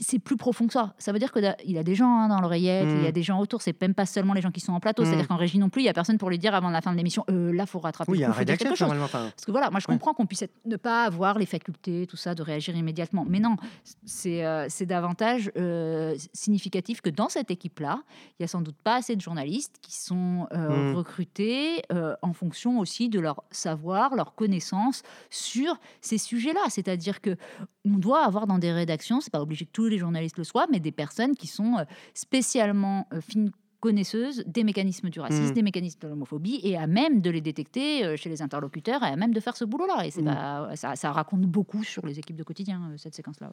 [0.00, 0.94] c'est plus profond que ça.
[0.98, 1.44] Ça veut dire qu'il
[1.78, 3.12] a des gens hein, dans l'oreillette, il y a Mm.
[3.12, 3.62] des gens autour.
[3.62, 5.02] C'est même pas seulement les gens qui sont en plateau.
[5.02, 5.06] Mm.
[5.06, 6.92] C'est-à-dire qu'en régie non plus, il y a personne pour lui dire avant la fin
[6.92, 8.10] de l'émission, euh, là, faut rattraper.
[8.12, 9.04] Oui, il y a un rédacteur normalement.
[9.04, 9.94] Enfin, Parce que voilà, moi je Ouais.
[9.94, 13.24] comprends qu'on puisse être- ne pas avoir les facultés, tout ça, de réagir immédiatement.
[13.28, 13.56] Mais non,
[14.04, 18.00] c'est euh, c'est davantage euh, significatif que dans cette équipe-là,
[18.38, 20.96] il y a sans doute pas assez de journalistes qui sont euh, Mm.
[20.96, 26.60] recrutés euh, en fonction aussi de leur savoir, leur connaissance sur ces sujets-là.
[26.68, 27.36] C'est-à-dire que
[27.84, 30.66] on doit avoir dans des rédactions, c'est pas obligé que tous les journalistes le soient,
[30.70, 35.54] mais des personnes qui sont euh, spécialement euh, fines connaisseuses des mécanismes du racisme, Mm.
[35.54, 39.06] des mécanismes de l'homophobie, et à même de les détecter euh, chez les interlocuteurs, et
[39.06, 40.04] à même de faire ce boulot-là.
[40.06, 40.26] Et c'est Mm.
[40.34, 43.50] pas, ça, ça raconte beaucoup sur les équipes de quotidien, cette séquence-là.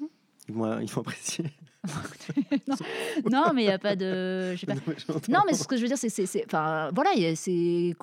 [0.00, 0.08] ouais.
[0.48, 1.44] moi, il faut apprécier.
[2.68, 2.76] non.
[3.30, 4.54] non, mais il n'y a pas de...
[4.66, 4.74] pas.
[5.28, 7.94] Non, mais ce que je veux dire, c'est, enfin, voilà, c'est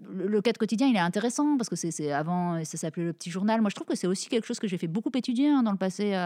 [0.00, 3.30] le, cas de quotidien, il est intéressant parce que c'est, avant, ça s'appelait le petit
[3.30, 3.60] journal.
[3.60, 5.70] Moi, je trouve que c'est aussi quelque chose que j'ai fait beaucoup étudier hein, dans
[5.72, 6.16] le passé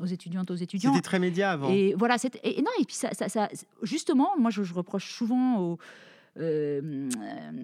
[0.00, 0.92] aux étudiantes, aux étudiants.
[0.92, 1.68] C'était très média avant.
[1.70, 3.48] Et voilà, et, et non, et puis ça, ça, ça-
[3.82, 5.78] justement, moi, je, je reproche souvent au,
[6.40, 7.08] euh,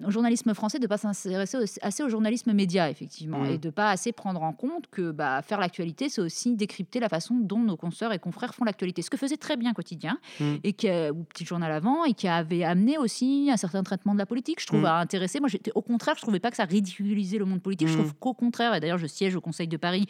[0.05, 3.45] au journalisme français de ne pas s'intéresser assez au journalisme média, effectivement, Mm.
[3.51, 6.99] et de ne pas assez prendre en compte que bah, faire l'actualité, c'est aussi décrypter
[6.99, 9.01] la façon dont nos consoeurs et confrères font l'actualité.
[9.01, 10.55] Ce que faisait très bien Quotidien, Mm.
[10.63, 14.19] et qui ou Petit Journal avant, et qui avait amené aussi un certain traitement de
[14.19, 14.85] la politique, je trouve, Mm.
[14.85, 15.39] à intéresser.
[15.39, 17.87] Moi, au contraire, je trouvais pas que ça ridiculisait le monde politique.
[17.87, 18.01] Je Mm.
[18.01, 20.05] trouve qu'au contraire, et d'ailleurs, je siège au Conseil de Paris.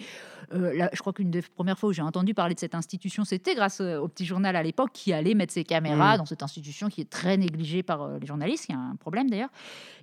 [0.51, 3.23] euh, là, je crois qu'une des premières fois où j'ai entendu parler de cette institution,
[3.23, 6.41] c'était grâce euh, au Petit Journal à l'époque, qui allait mettre ses caméras dans cette
[6.41, 8.48] institution qui est très négligée par les journalistes.
[8.69, 9.49] Il y a un problème d'ailleurs.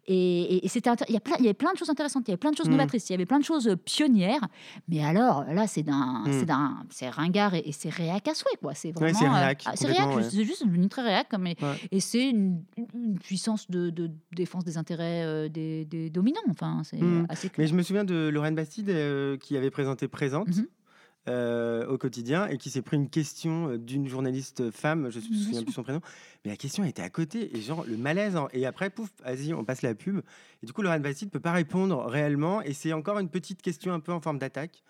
[0.08, 0.14] Et,
[0.58, 2.30] et- et c'était il y, a plein, il y avait plein de choses intéressantes, il
[2.30, 2.72] y avait plein de choses Mm.
[2.72, 4.46] novatrices, il y avait plein de choses euh, pionnières.
[4.88, 6.32] Mais alors, là, c'est d'un, Mm.
[6.32, 8.72] c'est d'un, c'est ringard et, et c'est réac à souhait, quoi.
[8.74, 9.18] C'est Ouais, vraiment.
[9.18, 10.22] c'est euh, réac, ah, c'est réac, ouais.
[10.22, 11.28] c'est juste devenu très réac.
[11.28, 11.74] Comme, et, Ouais.
[11.90, 12.62] et c'est une,
[12.94, 16.40] une puissance de, de défense des intérêts euh, des, des dominants.
[16.50, 17.26] Enfin, c'est Mm.
[17.28, 17.66] assez Mais clair.
[17.68, 20.46] je me souviens de Lorraine Bastide euh, qui avait présenté Présente.
[21.28, 25.24] Euh, au quotidien et qui s'est pris une question euh, d'une journaliste femme, je ne
[25.24, 26.00] me souviens plus son prénom,
[26.44, 28.36] mais la question était à côté et genre le malaise.
[28.36, 28.46] hein.
[28.52, 30.20] Et après, pouf, vas-y, on passe la pub.
[30.62, 33.92] Et du coup, Lorraine Bastide peut pas répondre réellement et c'est encore une petite question
[33.92, 34.84] un peu en forme d'attaque.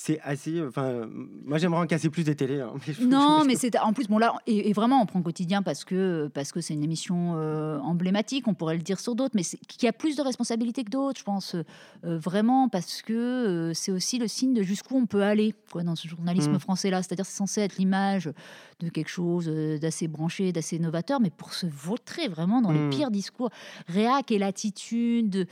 [0.00, 0.62] C'est assez.
[0.62, 1.08] Enfin,
[1.44, 2.60] moi j'aimerais en casser plus des télés.
[2.60, 5.06] hein, mais je- Non, je- mais c'est en plus bon là et, et vraiment on
[5.06, 8.46] prend quotidien parce que parce que c'est une émission euh, emblématique.
[8.46, 11.24] On pourrait le dire sur d'autres, mais qui a plus de responsabilités que d'autres, je
[11.24, 15.52] pense euh, vraiment parce que euh, c'est aussi le signe de jusqu'où on peut aller
[15.72, 16.58] quoi dans ce journalisme Mm.
[16.60, 17.02] français là.
[17.02, 18.30] C'est-à-dire c'est censé être l'image
[18.78, 19.46] de quelque chose
[19.80, 22.84] d'assez branché, d'assez novateur, mais pour se vautrer vraiment dans Mm.
[22.90, 23.50] les pires discours,
[23.88, 25.48] réac et l'attitude.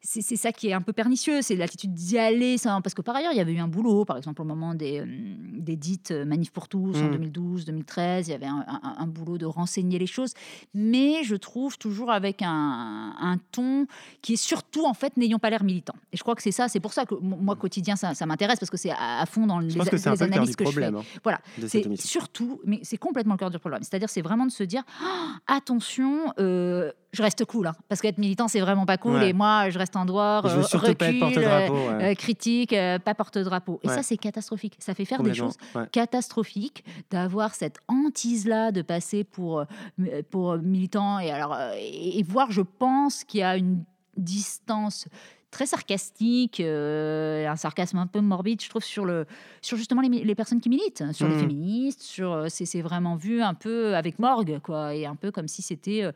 [0.00, 2.56] C'est ça qui est un peu pernicieux, c'est l'attitude d'y aller.
[2.62, 5.00] Parce que par ailleurs, il y avait eu un boulot, par exemple, au moment des,
[5.00, 7.12] euh, des dites euh, Manif pour tous en Mm.
[7.12, 10.34] 2012, 2013, il y avait un, un- un boulot de renseigner les choses.
[10.72, 13.86] Mais je trouve toujours avec un, un ton
[14.22, 15.94] qui est surtout, en fait, n'ayant pas l'air militant.
[16.12, 18.58] Et je crois que c'est ça, c'est pour ça que moi, quotidien, ça, ça m'intéresse,
[18.60, 20.50] parce que c'est à, à fond dans les, Je pense que un peu le analyses
[20.50, 20.80] du que je fais.
[20.80, 23.82] problème hein, Voilà, c'est surtout, mais c'est complètement le cœur du problème.
[23.82, 28.18] C'est-à-dire, c'est vraiment de se dire Ah, attention, euh, je reste cool, hein, parce qu'être
[28.18, 29.14] militant, c'est vraiment pas cool.
[29.14, 29.30] Ouais.
[29.30, 31.36] Et moi, je reste en dehors, euh, porte-drapeau.
[31.38, 32.10] euh, ouais.
[32.10, 33.80] euh, critique, euh, pas porte-drapeau.
[33.82, 33.94] Et Ouais.
[33.94, 34.76] ça, c'est catastrophique.
[34.78, 35.56] Ça fait faire des choses
[35.90, 41.18] catastrophiques d'avoir cette hantise-là de passer pour, euh, pour euh, militant.
[41.18, 43.82] Et, alors, et, et voir, je pense qu'il y a une
[44.16, 45.06] distance
[45.50, 49.24] très sarcastique, euh, un sarcasme un peu morbide, je trouve, sur, le,
[49.62, 51.40] sur justement les, personnes qui militent, sur les Mm.
[51.40, 55.48] féministes, sur c'est c'est vraiment vu un peu avec morgue, quoi, et un peu comme
[55.48, 56.12] si c'était euh,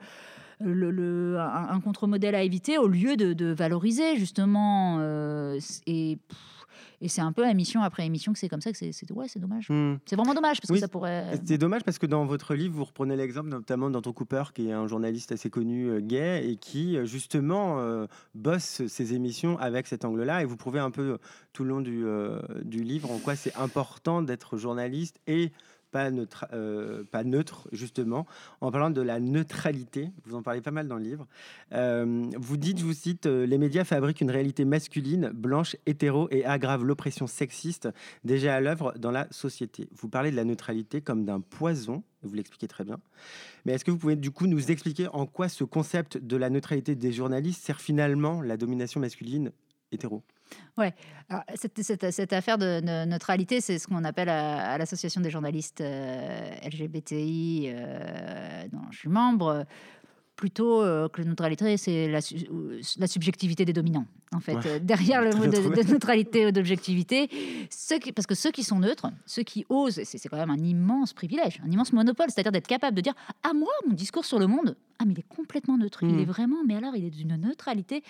[0.65, 4.99] le, le- un, un contre-modèle à éviter au lieu de, de valoriser justement.
[5.01, 9.27] euh, et c'est un peu émission après émission que c'est comme ça que c'est ouais,
[9.27, 9.69] c'est dommage.
[9.69, 9.97] Hmm.
[10.07, 11.41] C'est vraiment dommage parce Oui, que ça pourrait.
[11.45, 14.73] C'est dommage parce que dans votre livre, vous reprenez l'exemple notamment d'Anton Cooper, qui est
[14.73, 19.89] un journaliste assez connu euh, gay et qui euh, justement euh, bosse ses émissions avec
[19.89, 20.43] cet angle-là.
[20.43, 21.19] Et vous prouvez un peu euh,
[21.53, 25.51] tout le long du, euh, du livre en quoi c'est important d'être journaliste et
[25.93, 28.27] pas neutre, euh, pas neutre, justement,
[28.61, 30.11] en parlant de la neutralité.
[30.25, 31.29] Vous en parlez pas mal dans le livre.
[31.73, 36.29] Euh, vous dites, je vous cite, euh, les médias fabriquent une réalité masculine, blanche, hétéro
[36.31, 37.89] et aggravent l'oppression sexiste
[38.25, 39.89] déjà à l'œuvre dans la société.
[39.95, 42.99] Vous parlez de la neutralité comme d'un poison, vous l'expliquez très bien.
[43.65, 46.49] Mais est-ce que vous pouvez du coup nous expliquer en quoi ce concept de la
[46.49, 49.53] neutralité des journalistes sert finalement la domination masculine
[49.93, 50.23] hétéro?
[51.29, 55.21] Alors, cette, cette- cette affaire de, de neutralité, c'est ce qu'on appelle à, à l'association
[55.21, 59.65] des journalistes euh, LGBTI, euh, dont je suis membre,
[60.37, 62.47] plutôt euh, que la neutralité, c'est la, su-
[62.99, 64.07] la subjectivité des dominants.
[64.35, 64.67] En fait, Ouais.
[64.67, 67.29] Euh, derrière le mot de, neutralité ou d'objectivité,
[68.15, 71.61] parce que ceux qui sont neutres, ceux qui osent, c'est quand même un immense privilège,
[71.65, 74.75] un immense monopole, c'est-à-dire d'être capable de dire Ah, moi, mon discours sur le monde,
[74.99, 76.03] ah, mais il est complètement neutre.
[76.03, 76.21] Il Mhm.
[76.21, 78.03] est vraiment, mais alors, il est d'une neutralité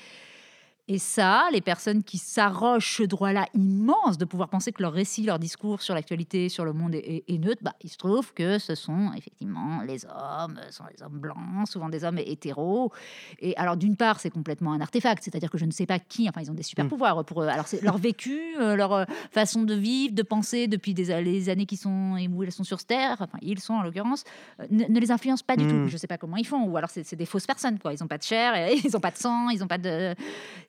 [0.88, 5.22] Et ça, les personnes qui s'arrogent ce droit-là immense de pouvoir penser que leur récit,
[5.22, 8.74] leur discours sur l'actualité, sur le monde est, neutre, bah, il se trouve que ce
[8.74, 12.90] sont effectivement les hommes, ce sont les hommes blancs, souvent des hommes hétéros.
[13.38, 16.28] Et alors, d'une part, c'est complètement un artefact, c'est-à-dire que je ne sais pas qui,
[16.28, 16.88] enfin, ils ont des super mmh.
[16.88, 17.46] pouvoirs pour eux.
[17.46, 21.48] Alors, c'est leur vécu, euh, leur euh, façon de vivre, de penser depuis des les
[21.48, 24.24] années qui sont où elles sont sur Terre, enfin, ils sont en l'occurrence,
[24.58, 25.74] euh, ne, les influencent pas du tout.
[25.74, 25.88] Mmh.
[25.88, 27.92] Je ne sais pas comment ils font, ou alors c'est des fausses personnes, quoi.
[27.92, 30.16] Ils n'ont pas de chair, ils n'ont pas de sang, ils n'ont pas de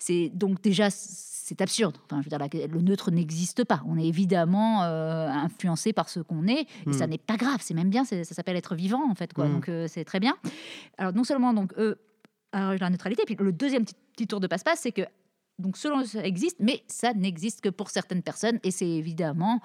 [0.03, 1.97] c'est donc déjà c'est absurde.
[2.05, 3.83] Enfin, je veux dire, le neutre n'existe pas.
[3.85, 7.09] On est évidemment euh, influencé par ce qu'on est, et ça hmm.
[7.11, 7.57] n'est pas grave.
[7.61, 8.05] C'est même bien.
[8.05, 9.33] Ça s'appelle être vivant, en fait.
[9.33, 9.47] Quoi.
[9.47, 9.53] Hmm.
[9.53, 10.35] Donc euh, c'est très bien.
[10.97, 11.99] Alors non seulement donc eux
[12.53, 15.01] la neutralité, puis le deuxième petit, tour de passe-passe, c'est que
[15.57, 19.59] donc selon ça existe, mais ça n'existe que pour certaines personnes, et c'est évidemment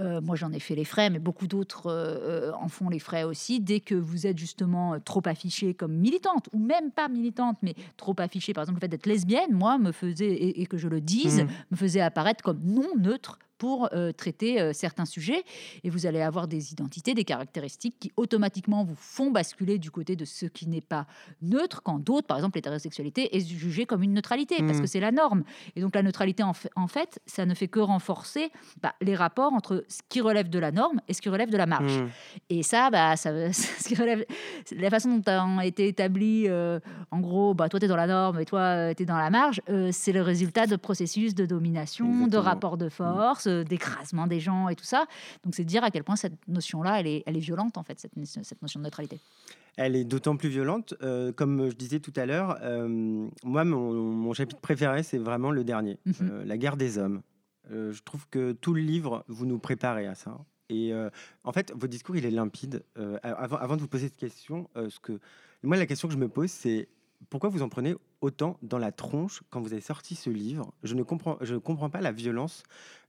[0.00, 2.98] euh, moi, j'en ai fait les frais, mais beaucoup d'autres euh, euh, en font les
[2.98, 3.60] frais aussi.
[3.60, 8.14] Dès que vous êtes justement trop affichée comme militante, ou même pas militante, mais trop
[8.18, 11.42] affichée, par exemple, le fait d'être lesbienne, moi, me faisait, et, que je le dise,
[11.42, 11.48] mmh.
[11.70, 15.42] me faisait apparaître comme non neutre pour euh, traiter euh, certains sujets.
[15.84, 20.16] Et vous allez avoir des identités, des caractéristiques qui automatiquement vous font basculer du côté
[20.16, 21.06] de ce qui n'est pas
[21.42, 24.80] neutre, quand d'autres, par exemple l'hétérosexualité, est jugée comme une neutralité, parce mmh.
[24.80, 25.42] que c'est la norme.
[25.76, 29.84] Et donc la neutralité, en fait, ça ne fait que renforcer bah, les rapports entre
[29.88, 32.00] ce qui relève de la norme et ce qui relève de la marge.
[32.00, 32.08] Mmh.
[32.50, 34.24] Et ça, bah, ça, ce qui relève,
[34.72, 36.78] la façon dont a été établi, euh,
[37.10, 39.30] en gros, bah, toi, tu es dans la norme et toi, tu es dans la
[39.30, 44.68] marge, c'est le résultat de processus de domination, de rapports de force d'écrasement des gens
[44.68, 45.06] et tout ça.
[45.44, 47.98] Donc c'est dire à quel point cette notion-là, elle est, elle est violente en fait,
[47.98, 49.18] cette, cette notion de neutralité.
[49.76, 54.32] Elle est d'autant plus violente, euh, comme je disais tout à l'heure, euh, moi mon,
[54.32, 56.14] chapitre préféré c'est vraiment le dernier, mhm.
[56.22, 57.22] euh, la guerre des hommes.
[57.70, 60.36] je trouve que tout le livre, vous nous préparez à ça.
[60.70, 60.92] Et
[61.44, 62.84] en fait, votre discours, il est limpide.
[63.22, 65.18] Avant, avant, de vous poser cette question, ce que
[65.62, 66.88] moi, la question que je me pose, c'est
[67.30, 70.72] pourquoi vous en prenez autant dans la tronche quand vous avez sorti ce livre?
[70.82, 72.62] Je ne comprends, je ne comprends pas la violence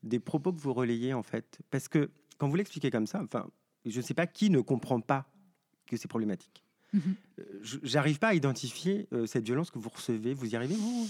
[0.03, 3.47] des propos que vous relayez en fait, parce que quand vous l'expliquez comme ça, enfin,
[3.85, 5.25] je ne sais pas qui ne comprend pas
[5.85, 6.63] que c'est problématique.
[6.91, 6.99] Mmh
[7.39, 10.33] euh, j'arrive pas à identifier euh, cette violence que vous recevez.
[10.33, 11.07] Vous y arrivez vous?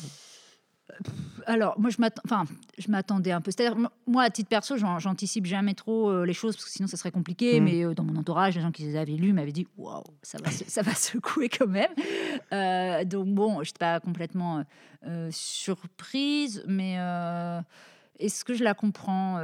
[1.45, 3.52] Alors, moi, je m'attendais un peu.
[3.52, 3.75] C'est-à-dire,
[4.06, 7.12] moi, à titre perso, j'anticipe jamais trop euh, les choses parce que sinon, ça serait
[7.12, 7.60] compliqué.
[7.60, 7.63] Mmh.
[7.63, 10.38] Mais euh, dans mon entourage, les gens qui les avaient lus m'avaient dit Waouh, ça
[10.43, 11.91] va, ça va secouer quand même.
[12.54, 14.63] Euh, donc, bon, je n'étais pas complètement
[15.32, 16.95] surprise, mais
[18.19, 19.39] est-ce que je la comprends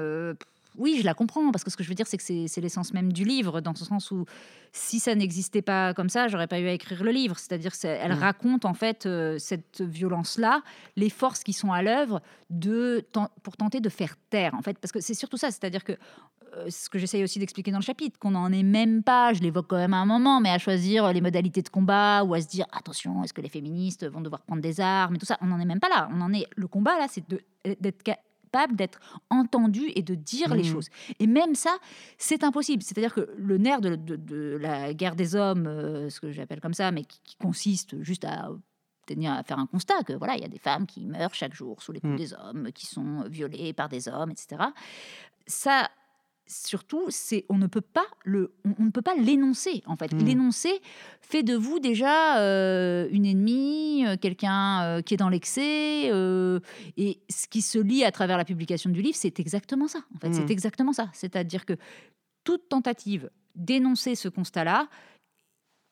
[0.77, 2.93] oui, je la comprends, parce que ce que je veux dire, c'est que c'est l'essence
[2.93, 4.25] même du livre, dans ce sens où
[4.71, 7.39] si ça n'existait pas comme ça, j'aurais pas eu à écrire le livre.
[7.39, 8.19] C'est-à-dire qu'elle mmh.
[8.19, 10.61] raconte en fait euh, cette violence-là,
[10.95, 13.05] les forces qui sont à l'œuvre de
[13.41, 15.51] pour tenter de faire taire, en fait, parce que c'est surtout ça.
[15.51, 15.93] C'est-à-dire que
[16.57, 19.41] euh, ce que j'essaye aussi d'expliquer dans le chapitre, qu'on n'en est même pas, je
[19.41, 22.41] l'évoque quand même à un moment, mais à choisir les modalités de combat ou à
[22.41, 25.37] se dire attention, est-ce que les féministes vont devoir prendre des armes et tout ça.
[25.41, 26.09] On n'en est même pas là.
[26.13, 27.23] On en est le combat là, c'est
[27.63, 28.03] d'être
[28.75, 30.71] d'être entendu et de dire les mmh.
[30.71, 30.89] choses.
[31.19, 31.77] Et même ça,
[32.17, 32.83] c'est impossible.
[32.83, 36.91] C'est-à-dire que le nerf de, la guerre des hommes, euh, ce que j'appelle comme ça,
[36.91, 38.49] mais qui, consiste juste à
[39.05, 41.53] tenir à faire un constat que voilà, il y a des femmes qui meurent chaque
[41.53, 42.17] jour sous les coups mmh.
[42.17, 44.63] des hommes, qui sont violées par des hommes, etc.
[45.45, 45.89] Ça,
[46.47, 50.13] surtout, c'est on ne peut pas le, on, ne peut pas l'énoncer en fait.
[50.13, 50.25] Mmh.
[50.25, 50.81] L'énoncer
[51.21, 56.09] fait de vous déjà euh, une ennemie, euh, quelqu'un euh, qui est dans l'excès.
[56.97, 59.99] et ce qui se lit à travers la publication du livre, c'est exactement ça.
[60.15, 60.51] En fait, c'est mmh.
[60.51, 61.09] exactement ça.
[61.13, 61.73] C'est-à-dire que
[62.43, 64.87] toute tentative d'énoncer ce constat-là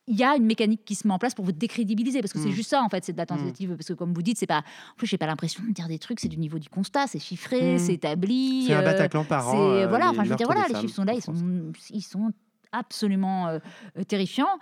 [0.07, 2.39] il y a une mécanique qui se met en place pour vous décrédibiliser parce que
[2.39, 2.53] c'est mm.
[2.53, 3.27] juste ça en fait c'est de la mm.
[3.27, 5.87] tentative parce que comme vous dites c'est pas en plus j'ai pas l'impression de dire
[5.87, 7.79] des trucs c'est du niveau du constat c'est chiffré mm.
[7.79, 10.67] c'est établi c'est un euh, Bataclan par an euh, voilà enfin je veux dire voilà
[10.67, 11.35] les chiffres sont là ils sont
[11.89, 12.31] ils sont
[12.71, 13.59] absolument euh,
[14.07, 14.59] terrifiants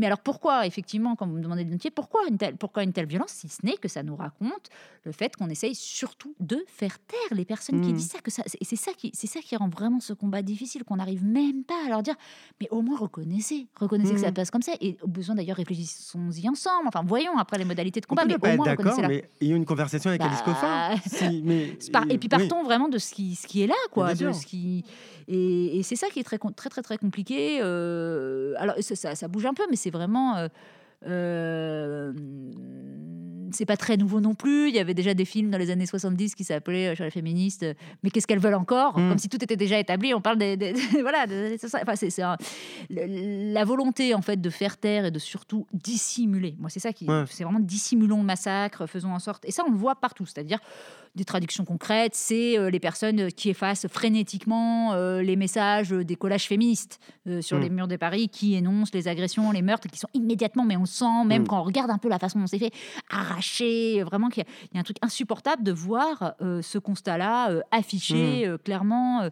[0.00, 2.92] mais alors pourquoi, effectivement, quand vous me demandez de métier, pourquoi une telle, pourquoi une
[2.94, 4.70] telle violence, si ce n'est que ça nous raconte
[5.04, 7.96] le fait qu'on essaye surtout de faire taire les personnes qui mmh.
[7.96, 10.40] disent ça, que ça, et c'est ça qui, c'est ça qui rend vraiment ce combat
[10.40, 12.14] difficile, qu'on n'arrive même pas à leur dire,
[12.62, 14.34] mais au moins reconnaissez, reconnaissez que ça mmh.
[14.34, 16.88] passe comme ça, et au besoin d'ailleurs réfléchissons-y ensemble.
[16.88, 19.56] Enfin, voyons après les modalités de combat, mais au moins reconnaissez mais il y a
[19.56, 21.76] une conversation avec Alice bah, si, mais...
[22.08, 24.84] et puis partons vraiment de ce qui, ce qui est là, quoi, de ce qui
[25.32, 27.60] et, c'est ça qui est très, très, très, très compliqué.
[27.62, 30.36] Euh, alors, ça, ça, bouge un peu, mais c'est vraiment.
[30.36, 30.48] Euh,
[31.06, 32.12] euh,
[33.52, 34.68] c'est pas très nouveau non plus.
[34.68, 37.66] Il y avait déjà des films dans les années 70 qui s'appelaient sur les féministes,
[38.02, 39.08] mais qu'est-ce qu'elles veulent encore mm.
[39.08, 40.14] Comme si tout était déjà établi.
[40.14, 40.56] On parle des.
[41.00, 41.26] voilà,
[41.74, 42.22] enfin, c'est,
[42.90, 46.54] la volonté en fait de faire taire et de surtout dissimuler.
[46.58, 47.06] Moi, c'est ça qui.
[47.30, 49.44] C'est vraiment dissimulons le massacre, faisons en sorte.
[49.44, 50.26] Et ça, on le voit partout.
[50.26, 50.60] C'est-à-dire
[51.16, 56.46] des traductions concrètes, c'est euh, les personnes qui effacent frénétiquement euh, les messages des collages
[56.46, 57.74] féministes euh, sur les mm.
[57.74, 61.24] murs de Paris, qui énoncent les agressions, les meurtres, qui sont immédiatement, mais on sent,
[61.26, 61.46] même mm.
[61.48, 62.72] quand on regarde un peu la façon dont c'est fait,
[63.40, 68.58] fâché, vraiment qu'il y, a un truc insupportable de voir ce constat-là affiché mmh.
[68.58, 69.28] clairement,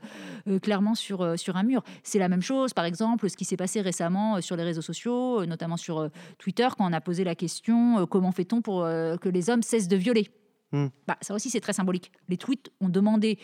[0.62, 1.82] clairement sur, sur un mur.
[2.02, 5.44] C'est la même chose, par exemple, ce qui s'est passé récemment sur les réseaux sociaux,
[5.46, 9.62] notamment sur Twitter, quand on a posé la question comment fait-on pour que les hommes
[9.62, 10.30] cessent de violer?
[10.72, 10.86] Mmh.
[11.06, 12.10] bah, Ça aussi, c'est très symbolique.
[12.28, 13.38] Les tweets ont demandé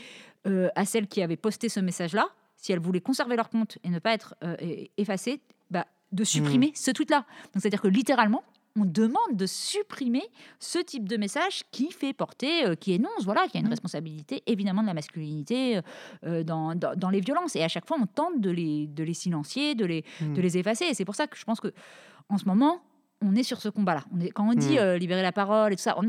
[0.46, 3.98] à celles qui avaient posté ce message-là si elles voulaient conserver leur compte et ne
[3.98, 4.34] pas être
[4.96, 6.76] effacées, bah, de supprimer mmh.
[6.76, 7.26] ce tweet-là.
[7.52, 8.42] Donc, c'est-à-dire que littéralement,
[8.76, 10.22] on demande de supprimer
[10.58, 13.70] ce type de message qui fait porter, euh, qui énonce, voilà, qui a une mmh.
[13.70, 15.82] responsabilité évidemment de la masculinité euh,
[16.26, 17.54] euh, dans, dans, les violences.
[17.54, 20.34] Et à chaque fois, on tente de les, de les silencier, de les, de mmh.
[20.34, 20.84] les effacer.
[20.86, 21.72] Et c'est pour ça que je pense que
[22.28, 22.80] en ce moment,
[23.20, 24.04] on est sur ce combat-là.
[24.12, 26.08] On est, quand on dit libérer la parole et tout ça, on,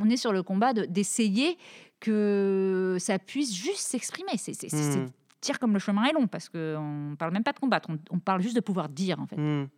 [0.00, 1.58] on, est sur le combat d'essayer
[2.00, 4.32] que ça puisse juste s'exprimer.
[4.36, 4.52] C'est
[5.42, 8.18] dire comme le chemin est long parce qu'on ne parle même pas de combattre, on,
[8.18, 9.36] parle juste de pouvoir dire en fait.
[9.36, 9.68] Mmh.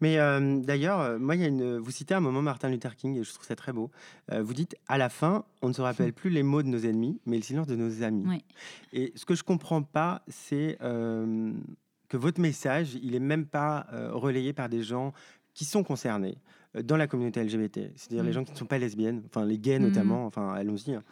[0.00, 2.96] Mais euh, d'ailleurs, euh, moi, il y a une, vous citez un moment Martin Luther
[2.96, 3.90] King et je trouve ça très beau.
[4.30, 6.80] Euh, vous dites à la fin, on ne se rappelle plus les mots de nos
[6.80, 8.44] ennemis, mais le silence de nos amis.
[8.92, 14.52] Et ce que je comprends pas, c'est que votre message, il est même pas relayé
[14.52, 15.12] par des gens
[15.54, 16.38] qui sont concernés
[16.74, 18.32] dans la communauté LGBT, c'est-à-dire les mmh.
[18.32, 19.82] gens qui ne sont pas lesbiennes, enfin les gays mmh.
[19.82, 20.94] notamment, enfin allons-y.
[20.94, 21.02] Hein.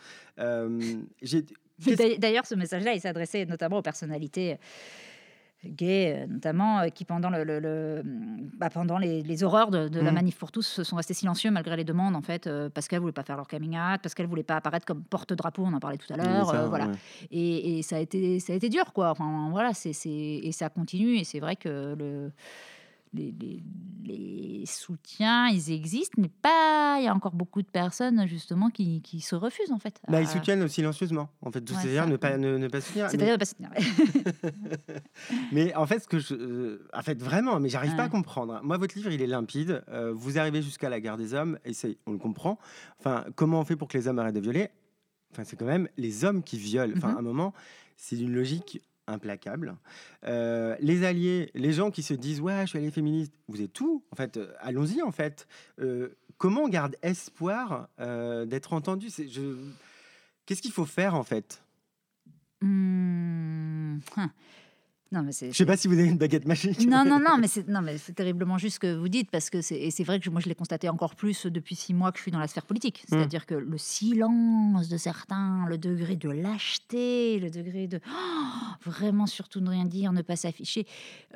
[2.18, 4.58] D'ailleurs, ce message-là, il s'adressait notamment aux personnalités
[5.64, 8.02] gays, notamment, euh, qui pendant, le,
[8.56, 10.14] bah, pendant les, horreurs de, la mmh.
[10.14, 13.12] manif pour tous sont restés silencieux malgré les demandes, en fait, euh, parce qu'elles voulaient
[13.12, 15.98] pas faire leur coming out, parce qu'elles voulaient pas apparaître comme porte-drapeau, on en parlait
[15.98, 16.90] tout à l'heure, euh, voilà.
[17.30, 19.10] Et, ça a été, ça a été dur, quoi.
[19.10, 22.30] Enfin, voilà, c'est, et ça continue, et c'est vrai que le
[23.12, 26.96] les, soutiens, ils existent, mais pas.
[26.98, 30.00] Il y a encore beaucoup de personnes justement qui, qui se refusent en fait.
[30.08, 31.28] Bah, ils soutiennent silencieusement.
[31.42, 33.10] En fait, c'est-à-dire ne pas ne, pas soutenir.
[33.10, 33.70] C'est-à-dire ne pas soutenir.
[35.52, 38.60] mais en fait, ce que je, euh, en fait, vraiment, mais j'arrive pas à comprendre.
[38.62, 39.82] Moi, votre livre, il est limpide.
[39.88, 42.58] Euh, vous arrivez jusqu'à la guerre des hommes, et c'est, on le comprend.
[42.98, 44.68] Enfin, comment on fait pour que les hommes arrêtent de violer?
[45.32, 46.92] Enfin, c'est quand même les hommes qui violent.
[46.96, 47.16] Enfin, mm-hmm.
[47.16, 47.54] à un moment,
[47.96, 49.76] c'est une logique implacable.
[50.24, 53.72] Euh, les alliés, les gens qui se disent ouais, je suis allié féministe, vous êtes
[53.72, 54.04] tout.
[54.10, 55.02] En fait, euh, allons-y.
[55.02, 55.46] En fait,
[55.80, 57.88] euh, comment on garde espoir
[58.46, 59.08] d'être entendu?
[59.10, 59.56] Je...
[60.46, 61.62] Qu'est-ce qu'il faut faire en fait?
[62.62, 64.30] Mmh, hein.
[65.12, 66.86] Non, mais c'est, je sais pas si vous avez une baguette magique.
[66.86, 69.50] Non, non, non, mais c'est, non, mais c'est terriblement juste ce que vous dites, parce
[69.50, 72.12] que c'est, et c'est vrai que moi je l'ai constaté encore plus depuis six mois
[72.12, 73.02] que je suis dans la sphère politique.
[73.02, 73.16] Mmh.
[73.16, 78.50] C'est-à-dire que le silence de certains, le degré de lâcheté, le degré de oh,
[78.88, 80.86] vraiment surtout ne rien dire, ne pas s'afficher,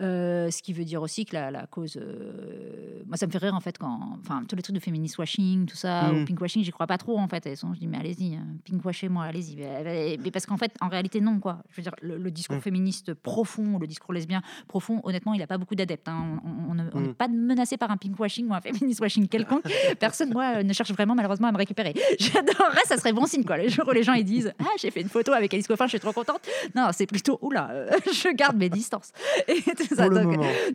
[0.00, 1.96] euh, ce qui veut dire aussi que la, la cause.
[1.96, 4.18] Euh, moi, ça me fait rire en fait quand.
[4.20, 6.24] Enfin, tous les trucs de féminist washing, tout ça, ou mmh.
[6.26, 7.44] pink washing, j'y crois pas trop en fait.
[7.46, 9.56] Et je dis, mais allez-y, hein, pink washez-moi, allez-y.
[9.56, 11.64] Mais, parce qu'en fait, en réalité, non, quoi.
[11.70, 12.60] Je veux dire, le, discours mmh.
[12.62, 16.08] féministe profond le discours lesbien profond, honnêtement, il n'a pas beaucoup d'adeptes.
[16.08, 16.40] Hein.
[16.68, 17.14] On n'est mm.
[17.14, 19.64] pas menacé par un pinkwashing ou un féminist washing quelconque.
[19.98, 21.94] Personne, moi, ne cherche vraiment malheureusement à me récupérer.
[22.18, 23.56] J'adorerais, ça serait bon signe, quoi.
[23.56, 25.86] Les jours où les gens ils disent Ah, j'ai fait une photo avec Alice Coffin,
[25.86, 26.40] je suis trop contente.
[26.74, 29.12] Non, c'est plutôt Oula, euh, je garde mes distances.
[29.48, 30.08] Et tout ça,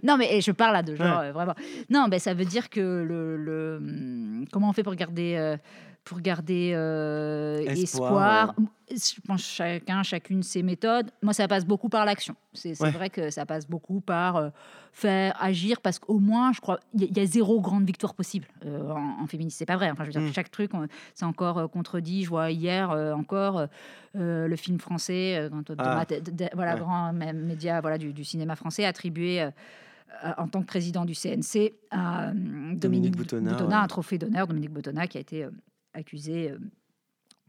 [0.04, 1.56] non, mais je parle là de genre, euh, vraiment.
[1.90, 3.78] Non, ben, ça veut dire que le.
[3.78, 5.36] Hum, comment on fait pour garder.
[5.38, 5.58] Euh,
[6.10, 8.56] pour garder euh, espoir.
[8.90, 11.12] Je pense chacun, chacune ses méthodes.
[11.22, 12.36] Moi, ça passe beaucoup par l'action.
[12.54, 14.50] C'est vrai que ça passe beaucoup par euh,
[14.92, 18.90] faire agir parce qu'au moins, je crois, il y, a zéro grande victoire possible euh,
[18.90, 19.56] en, féminisme.
[19.60, 19.92] C'est pas vrai.
[19.92, 20.34] Enfin, je veux dire, mm.
[20.34, 20.72] chaque truc,
[21.14, 22.24] c'est encore contredit.
[22.24, 23.68] Je vois hier encore
[24.16, 26.06] le film français, ah.
[26.56, 29.48] voilà, grand média voilà, du, cinéma français attribué
[30.38, 35.20] en tant que président du CNC à Dominique, Boutonnat, un trophée d'honneur, Dominique Boutonnat, qui
[35.20, 35.46] a été
[36.00, 36.58] accusé euh,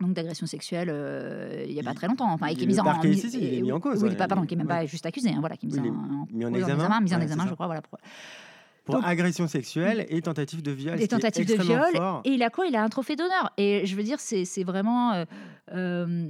[0.01, 2.33] donc d'agression sexuelle euh, il n'y a pas très longtemps.
[2.33, 4.55] Enfin et qui est mis en, il est mis en cause oui, pas, pardon qui
[4.55, 7.15] est même pas juste accusé hein, voilà qui est mis, en, mis en, examen, mis
[7.15, 7.99] en examen je crois voilà pour
[8.99, 11.01] agression sexuelle et tentative de viol.
[11.01, 12.23] Et tentative de viol.
[12.25, 12.67] Et il a quoi?
[12.67, 13.53] Il a un trophée d'honneur.
[13.57, 15.25] Et je veux dire, c'est vraiment euh,
[15.73, 16.29] euh,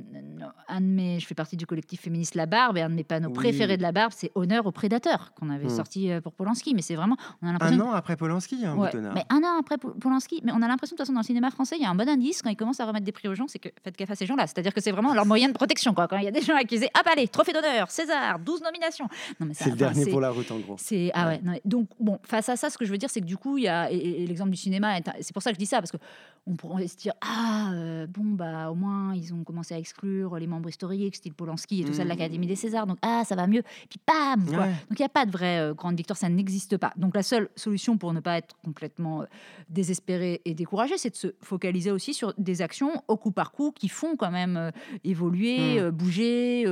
[0.68, 1.20] un de mes.
[1.20, 3.82] Je fais partie du collectif féministe La Barbe et un de mes panneaux préférés de
[3.82, 5.76] La Barbe, c'est Honneur aux prédateurs qu'on avait hmm.
[5.76, 6.74] sorti euh, pour Polanski.
[6.74, 7.16] Mais c'est vraiment.
[7.42, 8.76] On a un an après Polanski, hein,
[9.14, 10.40] Mais un an après Polanski.
[10.44, 11.94] Mais on a l'impression, de toute façon, dans le cinéma français, il y a un
[11.94, 14.10] bon indice quand ils commencent à remettre des prix aux gens, c'est que faites gaffe
[14.10, 14.46] à ces gens-là.
[14.46, 15.94] C'est-à-dire que c'est vraiment leur moyen de protection.
[15.94, 16.08] Quoi.
[16.08, 19.08] Quand il y a des gens accusés, hop, allez, trophée d'honneur, César, 12 nominations.
[19.52, 20.76] C'est le dernier pour la route, en gros.
[21.14, 21.40] Ah ouais.
[21.64, 23.64] Donc, bon, face à ça, ce que je veux dire, c'est que du coup, il
[23.64, 25.98] y a, et, l'exemple du cinéma, c'est pour ça que je dis ça, parce que
[26.46, 30.36] on pourrait se dire, ah, euh, bon, bah, au moins, ils ont commencé à exclure
[30.36, 32.08] les membres historiques, style Polanski et tout ça de mmh.
[32.08, 33.62] l'Académie des Césars, donc, ah, ça va mieux.
[33.88, 34.56] Puis, bam Donc,
[34.90, 36.92] il n'y a pas de vraie euh, grande victoire, ça n'existe pas.
[36.96, 39.26] Donc, la seule solution pour ne pas être complètement euh,
[39.68, 43.72] désespéré et découragé, c'est de se focaliser aussi sur des actions au coup par coup
[43.72, 44.72] qui font quand même
[45.04, 45.90] évoluer, mmh.
[45.90, 46.64] bouger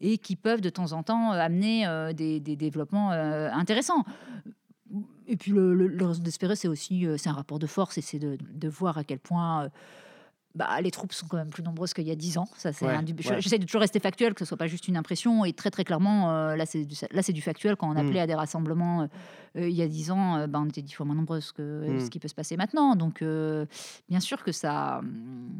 [0.00, 4.04] et qui peuvent de temps en temps amener des, des développements intéressants
[5.28, 7.98] Et puis le, le, le raison d'espérer, c'est aussi euh, c'est un rapport de force
[7.98, 9.68] et c'est de, de voir à quel point euh,
[10.54, 12.48] bah, les troupes sont quand même plus nombreuses qu'il y a dix ans.
[12.56, 12.94] Ça, c'est Ouais,
[13.36, 13.40] ouais.
[13.42, 15.44] J'essaie de toujours rester factuel, que ce soit pas juste une impression.
[15.44, 17.76] Et très très clairement, euh, là c'est du, là c'est du factuel.
[17.76, 17.98] Quand on Mm.
[17.98, 19.02] appelait à des rassemblements
[19.56, 21.62] euh, il y a dix ans, euh, bah, on était dix fois moins nombreuses que
[21.62, 22.00] euh, Mm.
[22.00, 22.96] ce qui peut se passer maintenant.
[22.96, 23.22] Donc
[24.08, 25.50] bien sûr que ça, hum,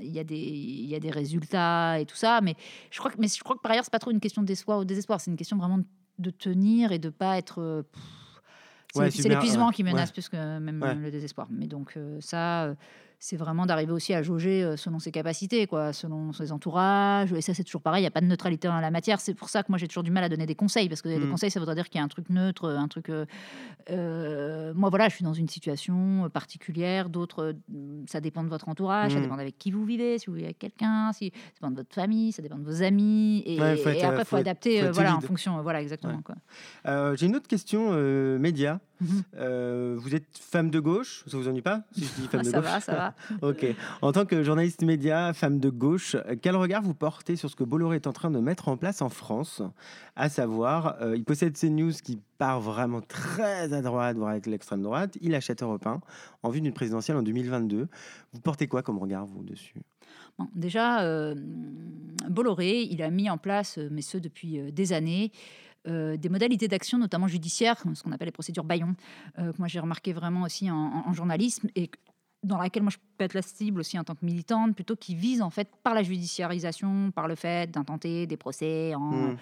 [0.00, 2.54] il y a des il y a des résultats et tout ça, mais
[2.92, 4.78] je crois que mais je crois que par ailleurs c'est pas trop une question d'espoir
[4.78, 5.20] ou de désespoir.
[5.20, 5.84] C'est une question vraiment de,
[6.18, 8.02] de tenir et de pas être pff,
[9.10, 10.12] c'est Ouais, l'épuisement ouais, qui menace ouais.
[10.12, 11.46] plus que même le désespoir.
[11.50, 12.74] Mais donc euh, ça, euh,
[13.18, 17.32] c'est vraiment d'arriver aussi à jauger euh, selon ses capacités, quoi, selon ses entourages.
[17.32, 18.00] Et ça, c'est toujours pareil.
[18.00, 19.20] Il n'y a pas de neutralité en la matière.
[19.20, 21.08] C'est pour ça que moi, j'ai toujours du mal à donner des conseils, parce que
[21.08, 21.30] des Mm.
[21.30, 23.08] conseils, ça voudrait dire qu'il y a un truc neutre, un truc.
[23.08, 23.24] euh,
[23.90, 27.08] euh, moi, voilà, je suis dans une situation particulière.
[27.08, 27.54] D'autres,
[28.06, 29.22] ça dépend de votre entourage, ça Mm.
[29.22, 31.94] dépend avec qui vous vivez, si vous vivez avec quelqu'un, si ça dépend de votre
[31.94, 33.42] famille, ça dépend de vos amis.
[33.46, 35.60] Et, Ouais, et après, il faut, adapter, faut voilà, en fonction.
[35.62, 36.16] Voilà, exactement.
[36.16, 36.22] Ouais.
[36.22, 36.34] Quoi.
[36.86, 38.80] Euh, J'ai une autre question, euh, média.
[39.00, 39.22] Mhm.
[39.36, 42.50] Euh, vous êtes femme de gauche, ça vous ennuie pas si je dis femme de
[42.50, 43.14] ça gauche va, ça va.
[43.48, 43.66] Ok.
[44.02, 47.64] En tant que journaliste média, femme de gauche, quel regard vous portez sur ce que
[47.64, 49.62] Bolloré est en train de mettre en place en France?
[50.14, 54.82] À savoir, euh, il possède CNews qui part vraiment très à droite, voire avec l'extrême
[54.82, 55.16] droite.
[55.20, 56.00] Il achète Europe 1
[56.42, 57.88] en vue d'une présidentielle en 2022.
[58.32, 59.82] Vous portez quoi comme regard, vous, dessus?
[60.38, 61.34] Bon, déjà, euh,
[62.28, 65.32] Bolloré, il a mis en place, mais ce depuis des années,
[65.86, 68.94] euh, des modalités d'action, notamment judiciaires, ce qu'on appelle les procédures Bayon,
[69.38, 71.90] euh, que moi j'ai remarqué vraiment aussi en, journalisme et
[72.42, 75.14] dans laquelle moi je peux être la cible aussi en tant que militante, plutôt qui
[75.14, 79.36] vise en fait par la judiciarisation, par le fait d'intenter des procès en Mm.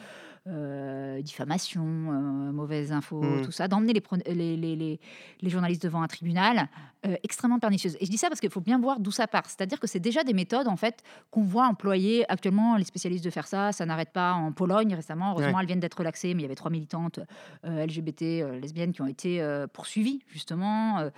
[0.47, 3.43] Euh, diffamation, euh, mauvaise info, Mm.
[3.43, 5.01] tout ça, d'emmener les, pro- les, les- les-
[5.41, 6.69] les journalistes devant un tribunal,
[7.07, 7.97] euh, extrêmement pernicieuse.
[7.99, 9.45] Et je dis ça parce qu'il faut bien voir d'où ça part.
[9.47, 13.31] C'est-à-dire que c'est déjà des méthodes en fait qu'on voit employer actuellement les spécialistes de
[13.31, 13.73] faire ça.
[13.73, 15.31] Ça n'arrête pas en Pologne récemment.
[15.33, 15.61] Heureusement, Ouais.
[15.61, 17.21] elles viennent d'être relaxées, mais il y avait trois militantes
[17.65, 19.43] euh, LGBT lesbiennes qui ont été
[19.73, 21.09] poursuivies justement.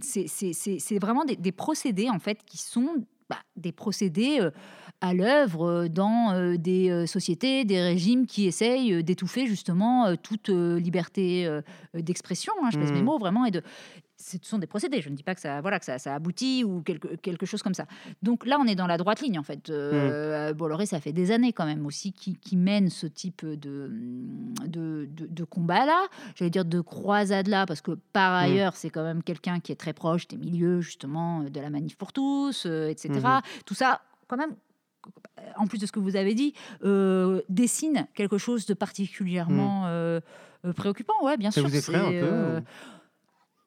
[0.00, 4.40] C'est- vraiment des, des procédés en fait qui sont bah, des procédés
[5.00, 10.48] à l'œuvre euh, dans euh, des euh, sociétés, des régimes qui essayent d'étouffer justement toute
[10.48, 11.48] liberté
[11.94, 13.04] d'expression, hein, je pèse mes Mhm.
[13.04, 13.62] mots vraiment, et de
[14.20, 15.00] ce sont des procédés.
[15.00, 17.62] Je ne dis pas que ça, voilà, que ça, ça aboutit ou quelque, quelque chose
[17.62, 17.86] comme ça.
[18.20, 19.70] Donc là, on est dans la droite ligne, en fait.
[19.70, 23.88] Euh, Bolloré, ça fait des années quand même aussi qui, qui mène ce type de,
[24.66, 26.08] de, de, de combat-là.
[26.34, 29.92] J'allais dire de croisade-là, parce que par ailleurs, c'est quand même quelqu'un qui est très
[29.92, 33.10] proche des milieux, justement, de la manif pour tous, euh, etc.
[33.14, 33.40] Mhm.
[33.66, 34.56] Tout ça, quand même,
[35.56, 36.54] en plus de ce que vous avez dit,
[36.84, 40.20] euh, dessine quelque chose de particulièrement euh,
[40.64, 41.14] euh, préoccupant.
[41.22, 41.52] Ouais, bien Hmm.
[41.52, 41.68] Ça sûr.
[41.68, 42.62] vous effraie un peu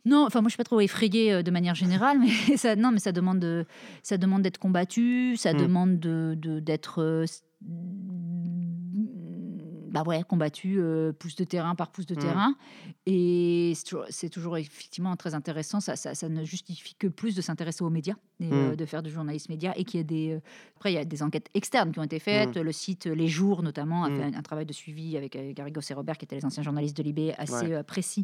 [0.03, 2.97] non, enfin moi je suis pas trop effrayée de manière générale, mais ça, non, mais
[2.99, 3.65] ça demande de,
[4.01, 5.57] ça demande d'être combattu, ça Mm.
[5.57, 7.25] demande de d'être,
[9.91, 12.19] bah ouais, combattu euh, pouce de terrain par pouce de Mm.
[12.19, 12.55] terrain,
[13.05, 13.73] et
[14.09, 15.79] c'est toujours, effectivement très intéressant.
[15.79, 18.75] Ça, ça, ça ne justifie que plus de s'intéresser aux médias et euh, Mm.
[18.77, 20.39] de faire du journalisme média, et qu'il y a des, euh,
[20.77, 22.55] après il y a des enquêtes externes qui ont été faites.
[22.57, 22.61] Mm.
[22.61, 25.81] Le site Les Jours notamment a fait un, un travail de suivi avec euh, Garrigos
[25.89, 27.73] et Robert, qui étaient les anciens journalistes de Libé, assez Ouais.
[27.73, 28.23] euh, précis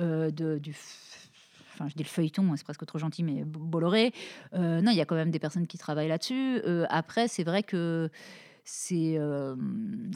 [0.00, 0.74] euh, de, du
[1.74, 4.12] enfin je dis le feuilleton, c'est presque trop gentil, mais Bolloré.
[4.54, 6.60] Euh, non, il y a quand même des personnes qui travaillent là-dessus.
[6.66, 8.10] Euh, après, c'est vrai que
[8.64, 9.56] c'est euh,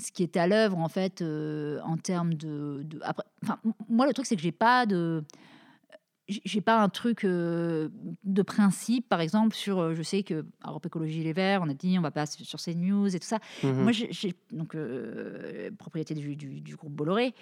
[0.01, 4.07] ce qui est à l'œuvre en fait euh, en termes de, de- après, enfin, moi
[4.07, 5.25] le truc c'est que j'ai pas de
[6.29, 7.89] j'ai pas un truc euh,
[8.25, 11.97] de principe, par exemple, sur, je sais que Europe Écologie Les Verts, on a dit
[11.99, 13.39] on va pas sur ces news et tout ça.
[13.63, 13.83] Mhm.
[13.85, 14.77] Moi, j'ai donc
[15.79, 17.33] propriété du, du- du groupe Bolloré,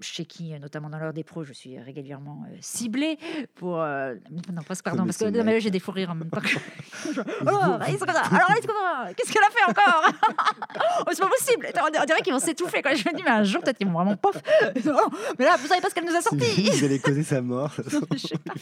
[0.00, 3.18] chez qui, euh, notamment dans l'heure des pros, je suis régulièrement euh, ciblée
[3.54, 3.80] pour.
[3.80, 4.14] euh,
[4.52, 6.40] non, pas- pardon, parce que non, mais j'ai des fous rires en même temps.
[6.40, 6.48] que-
[7.48, 10.12] Alors, Coffin, alors Alice Coffin, qu'est-ce qu'elle a fait encore?
[11.00, 11.68] Oh, C'est pas possible.
[12.02, 12.82] On dirait qu'ils vont s'étouffer.
[12.82, 12.94] Quoi.
[12.94, 14.36] Je me dis, mais un jour, peut-être qu'ils vont vraiment pof.
[14.84, 15.08] Non,
[15.38, 16.70] mais là, vous savez pas ce qu'elle nous a sorti.
[16.70, 17.72] Vous allez causer sa mort.
[18.12, 18.54] Je sais pas.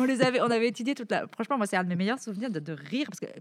[0.00, 1.26] on les avait, on avait étudié toute la.
[1.34, 3.38] Franchement, moi, c'est un de mes meilleurs souvenirs de, de rire parce que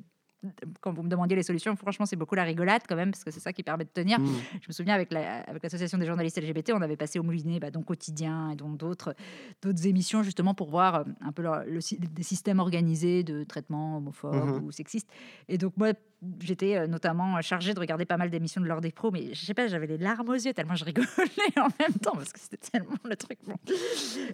[0.80, 3.32] quand vous me demandiez les solutions, franchement, c'est beaucoup la rigolade quand même parce que
[3.32, 4.20] c'est ça qui permet de tenir.
[4.20, 4.26] Mm.
[4.62, 7.60] Je me souviens avec la- avec l'association des journalistes LGBT, on avait passé au Moulinet,
[7.60, 9.14] bah, donc quotidien et donc d'autres
[9.62, 11.80] d'autres émissions justement pour voir euh, un peu leur- le,
[12.14, 14.64] des systèmes organisés de traitement homophobe Mhm.
[14.66, 15.10] ou sexiste.
[15.48, 15.94] Et donc moi,
[16.40, 19.46] j'étais euh, notamment chargée de regarder pas mal d'émissions de l'heure des pros, mais je
[19.46, 21.08] sais pas, j'avais les larmes aux yeux tellement je rigolais
[21.58, 23.40] en même temps parce que c'était tellement le truc.
[23.46, 23.56] bon.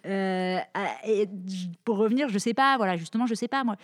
[0.06, 1.28] Euh, ah, et
[1.84, 3.76] pour revenir, je sais pas, voilà, justement, je sais pas moi.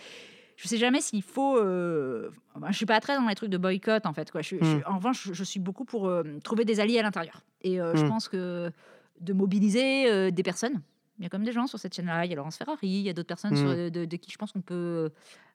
[0.64, 1.58] Je sais jamais s'il faut.
[1.58, 4.32] euh, enfin, je suis pas très dans les trucs de boycott en fait.
[4.32, 4.42] Quoi.
[4.42, 7.00] Je, suis- je suis- en revanche, je, je suis beaucoup pour euh, trouver des alliés
[7.00, 7.42] à l'intérieur.
[7.64, 8.08] Et euh, je Mm.
[8.10, 8.72] pense que
[9.20, 10.82] de mobiliser euh, des personnes.
[11.20, 12.26] Il y a comme des gens sur cette chaîne-là.
[12.26, 13.58] Il y a Laurence Ferrari, il y a d'autres personnes Mm.
[13.58, 15.12] sur- de, de qui je pense qu'on peut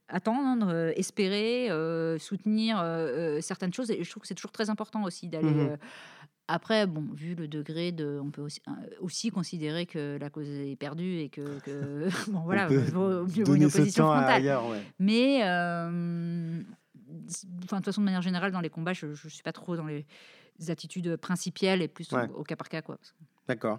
[0.08, 3.90] attendre, euh, espérer, euh, soutenir euh, certaines choses.
[3.90, 5.48] Et je trouve que c'est toujours très important aussi d'aller.
[5.48, 5.76] Euh,
[6.50, 8.62] après, bon, vu le degré de, on peut aussi,
[9.00, 13.64] aussi considérer que la cause est perdue et que, que- bon voilà, vaut mieux une
[13.66, 14.30] opposition frontale.
[14.32, 14.80] ailleurs, ouais.
[14.98, 16.62] Mais, euh,
[17.64, 19.76] enfin, de toute façon, de manière générale, dans les combats, je ne suis pas trop
[19.76, 20.06] dans les
[20.68, 22.26] attitudes principielles et plus Ouais.
[22.34, 22.80] au, cas par cas.
[22.80, 22.98] Quoi.
[23.48, 23.78] D'accord.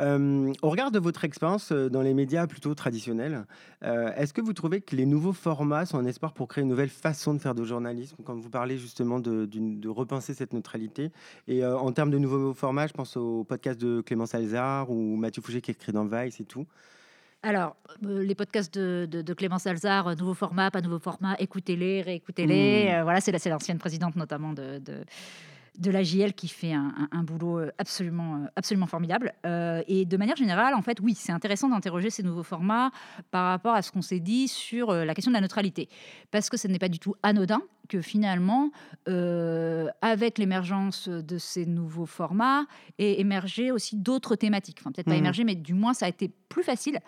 [0.00, 3.46] Euh, au regard de votre expérience euh, dans les médias plutôt traditionnels,
[3.84, 6.68] euh, est-ce que vous trouvez que les nouveaux formats sont un espoir pour créer une
[6.68, 8.16] nouvelle façon de faire de journalisme?
[8.24, 11.12] Quand vous parlez justement de, repenser cette neutralité.
[11.46, 15.16] Et euh, en termes de nouveaux formats, je pense au podcast de Clémence Alzard ou
[15.16, 16.66] Mathieu Fouget qui écrit dans Vice et tout.
[17.44, 21.36] Alors, euh, les podcasts de, de, de Clémence Alzard, euh, nouveau format, pas nouveau format,
[21.38, 22.86] écoutez-les, réécoutez-les.
[22.86, 22.94] Mm.
[22.94, 25.04] Euh, voilà, c'est la- c'est l'ancienne présidente notamment de, de,
[25.78, 29.32] de l'AJL qui fait un, boulot euh, absolument, euh, absolument formidable.
[29.44, 32.90] Euh, et de manière générale, en fait, oui, c'est intéressant d'interroger ces nouveaux formats
[33.30, 35.88] par rapport à ce qu'on s'est dit sur la question de la neutralité.
[36.30, 38.70] Parce que ce n'est pas du tout anodin que finalement,
[39.08, 42.64] euh, avec l'émergence de ces nouveaux formats,
[42.98, 44.78] et émergé aussi d'autres thématiques.
[44.80, 45.18] Enfin, peut-être pas Mhm.
[45.18, 47.00] émergé, mais du moins, ça a été plus facile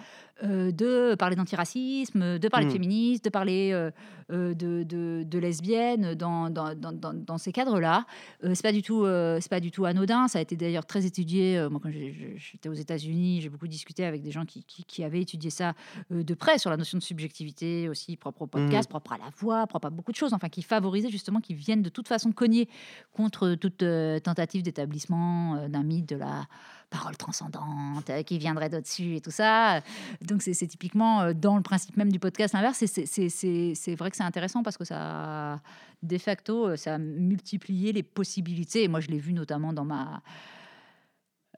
[0.43, 3.91] euh, de parler d'antiracisme, de parler de féministes, de parler euh,
[4.55, 8.05] de, de, de lesbiennes dans, dans, dans, ces cadres-là.
[8.43, 10.27] C'est pas du tout, c'est pas du tout anodin.
[10.29, 11.65] Ça a été d'ailleurs très étudié.
[11.71, 11.91] Moi, quand
[12.37, 15.75] j'étais aux États-Unis, j'ai beaucoup discuté avec des gens qui, qui, qui avaient étudié ça
[16.11, 19.67] de près sur la notion de subjectivité aussi propre au podcast, propre à la voix,
[19.69, 20.35] propre à beaucoup de choses.
[20.35, 22.69] Enfin, qui favorisaient justement, qui viennent de toute façon cogner
[23.13, 26.47] contre toute euh, tentative d'établissement euh, d'un mythe de la
[26.91, 29.81] parole transcendante euh, qui viendrait d'au-dessus et tout ça.
[30.23, 32.83] Donc c'est typiquement dans le principe même du podcast inverse.
[32.83, 35.61] et c'est- vrai que c'est intéressant parce que ça,
[36.03, 38.85] de facto, ça a multiplié les possibilités.
[38.85, 40.23] Et moi, je l'ai vu notamment dans ma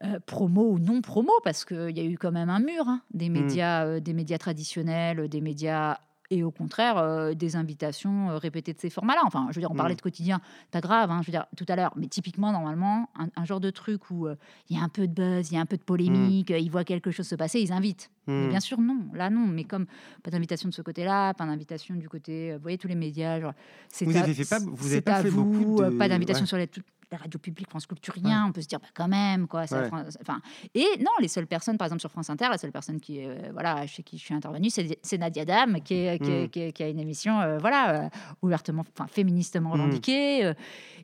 [0.05, 3.01] euh, promo ou non promo, parce qu'il y a eu quand même un mur hein,
[3.13, 5.97] des médias, euh, des médias traditionnels, des médias
[6.31, 9.21] et au contraire euh, des invitations euh, répétées de ces formats-là.
[9.25, 9.97] Enfin, je veux dire, on parlait Mm.
[9.97, 13.27] de quotidien, pas grave, hein, je veux dire tout à l'heure, mais typiquement normalement un,
[13.35, 14.35] un genre de truc où euh,
[14.69, 16.59] il y a un peu de buzz, il y a un peu de polémique, euh,
[16.59, 18.11] ils voient quelque chose se passer, ils invitent.
[18.27, 18.49] Mais Mhm.
[18.49, 19.87] bien sûr, non, là non, mais comme
[20.23, 23.53] pas d'invitation de ce côté-là, pas d'invitation du côté, vous voyez tous les médias, genre
[23.89, 26.43] c'est Vous à- avez fait pas- vous avez pas fait beaucoup vous, de- pas d'invitation
[26.43, 26.47] ouais.
[26.47, 26.69] sur les,
[27.09, 28.45] toutes les radios publiques, France Culture, rien.
[28.47, 29.65] On peut se dire bah, quand même quoi.
[29.65, 29.87] ça, Ouais.
[29.87, 30.41] France- enfin,
[30.75, 33.49] et non, les seules personnes, par exemple sur France Inter, la seule personne qui, euh,
[33.51, 36.49] voilà, chez qui je suis intervenue, c'est c'est Nadia Dam, qui, est- qui, est- Mm.
[36.49, 38.09] qui est- qui a une émission, euh, voilà, euh,
[38.41, 39.73] ouvertement, enfin féministement Mm.
[39.73, 40.45] revendiquée.
[40.45, 40.53] euh,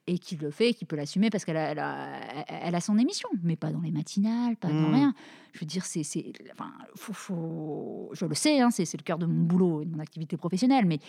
[0.08, 2.96] et qui le fait, qui peut l'assumer parce qu'elle a, elle a, elle a son
[3.00, 4.94] émission, mais pas dans les matinales, pas dans Mm.
[4.94, 5.14] rien.
[5.54, 9.04] Je veux dire, c'est, c'est, enfin, faut, faut- je le sais, hein, c'est, c'est le
[9.04, 11.00] cœur de mon boulot et de mon activité professionnelle, mais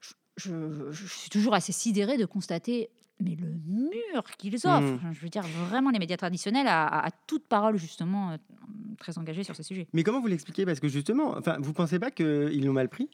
[0.00, 4.80] je, je- je suis toujours assez sidérée de constater mais le mur qu'ils offrent.
[4.80, 4.94] Mm.
[4.96, 8.36] Enfin, Je veux dire, vraiment, les médias traditionnels à, à- à toute parole, justement, euh,
[8.98, 9.86] très engagés sur ces sujets.
[9.92, 10.64] Mais comment vous l'expliquez?
[10.66, 13.08] Parce que justement, enfin, vous pensez pas qu'ils l'ont mal pris?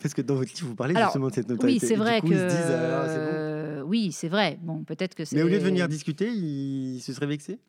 [0.00, 1.86] Parce que dans votre livre, vous parlez Alors, justement de cette Oui, neutralité.
[1.86, 2.48] c'est vrai coup, que.
[2.48, 3.12] Disent, ah, bon.
[3.30, 4.58] euh, oui, c'est vrai.
[4.62, 5.36] Bon, peut-être que c'est.
[5.36, 7.60] Mais au lieu de venir discuter, ils se seraient vexés?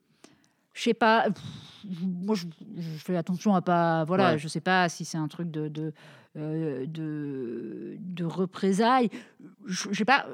[0.73, 1.29] Je sais pas.
[1.29, 1.43] pff,
[2.01, 2.45] Moi, je,
[2.77, 4.03] je fais attention à pas.
[4.05, 4.37] Voilà, Ouais.
[4.39, 5.93] je sais pas si c'est un truc de de
[6.35, 9.09] euh, de, de représailles.
[9.65, 10.25] Je j'ai pas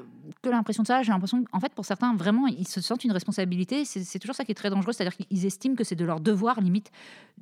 [0.42, 1.02] que l'impression de ça.
[1.02, 3.84] J'ai l'impression qu'en fait, pour certains, vraiment, ils se sentent une responsabilité.
[3.84, 6.60] C'est toujours ça qui est très dangereux, c'est-à-dire qu'ils estiment que c'est de leur devoir,
[6.62, 6.90] limite,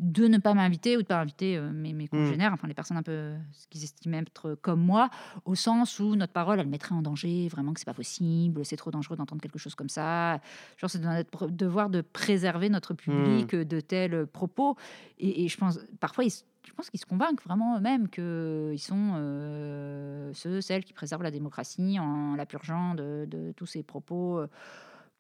[0.01, 2.97] de ne pas m'inviter ou de pas inviter euh, mes, mes congénères, enfin les personnes
[2.97, 5.09] un peu ce qu'ils estiment être comme moi,
[5.45, 8.77] au sens où notre parole, elle mettrait en danger, vraiment que c'est pas possible, c'est
[8.77, 10.41] trop dangereux d'entendre quelque chose comme ça.
[10.79, 14.77] Genre, c'est de notre devoir de préserver notre public euh, de tels propos.
[15.19, 16.31] Et, et je pense, parfois, ils,
[16.67, 21.31] je pense qu'ils se convainquent vraiment eux-mêmes qu'ils sont euh, ceux, celles qui préservent la
[21.31, 24.39] démocratie en la purgeant de, de tous ces propos.
[24.39, 24.47] euh,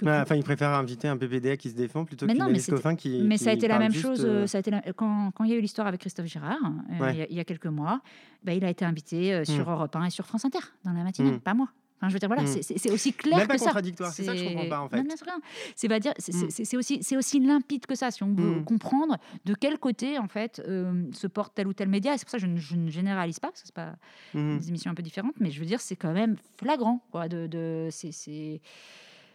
[0.00, 2.24] Enfin, ils préfèrent inviter un PPDA qui se défend plutôt
[2.60, 3.20] c'était- Coffin qui.
[3.26, 4.24] mais qui ça a été la même chose.
[4.24, 6.26] euh, euh, Ça a été la- quand, quand il y a eu l'histoire avec Christophe
[6.26, 6.56] Girard,
[7.00, 8.00] euh, il, y a, il y a quelques mois,
[8.44, 9.72] bah, il a été invité euh, sur Mm.
[9.72, 11.40] Europe 1 et sur France Inter dans la matinée, Mm.
[11.40, 11.68] pas moi.
[12.00, 12.62] Enfin, je veux dire, voilà, Mm.
[12.62, 13.66] c'est- aussi clair Même pas que ça.
[13.66, 15.02] contradictoire, c'est ça que je comprends pas, en fait.
[15.16, 15.40] C'est rien.
[15.74, 16.50] C'est pas dire, c'est- Mm.
[16.64, 18.10] c'est aussi, aussi limpide que ça.
[18.12, 18.64] Si on veut Mm.
[18.64, 22.24] comprendre de quel côté en fait euh, se porte tel ou tel média, et c'est
[22.24, 23.96] pour ça que je, ne- je ne généralise pas, parce que c'est pas
[24.34, 24.58] mhm.
[24.58, 27.00] des émissions un peu différentes, mais je veux dire, c'est quand même flagrant.
[27.10, 28.60] Quoi, de, de, c'est-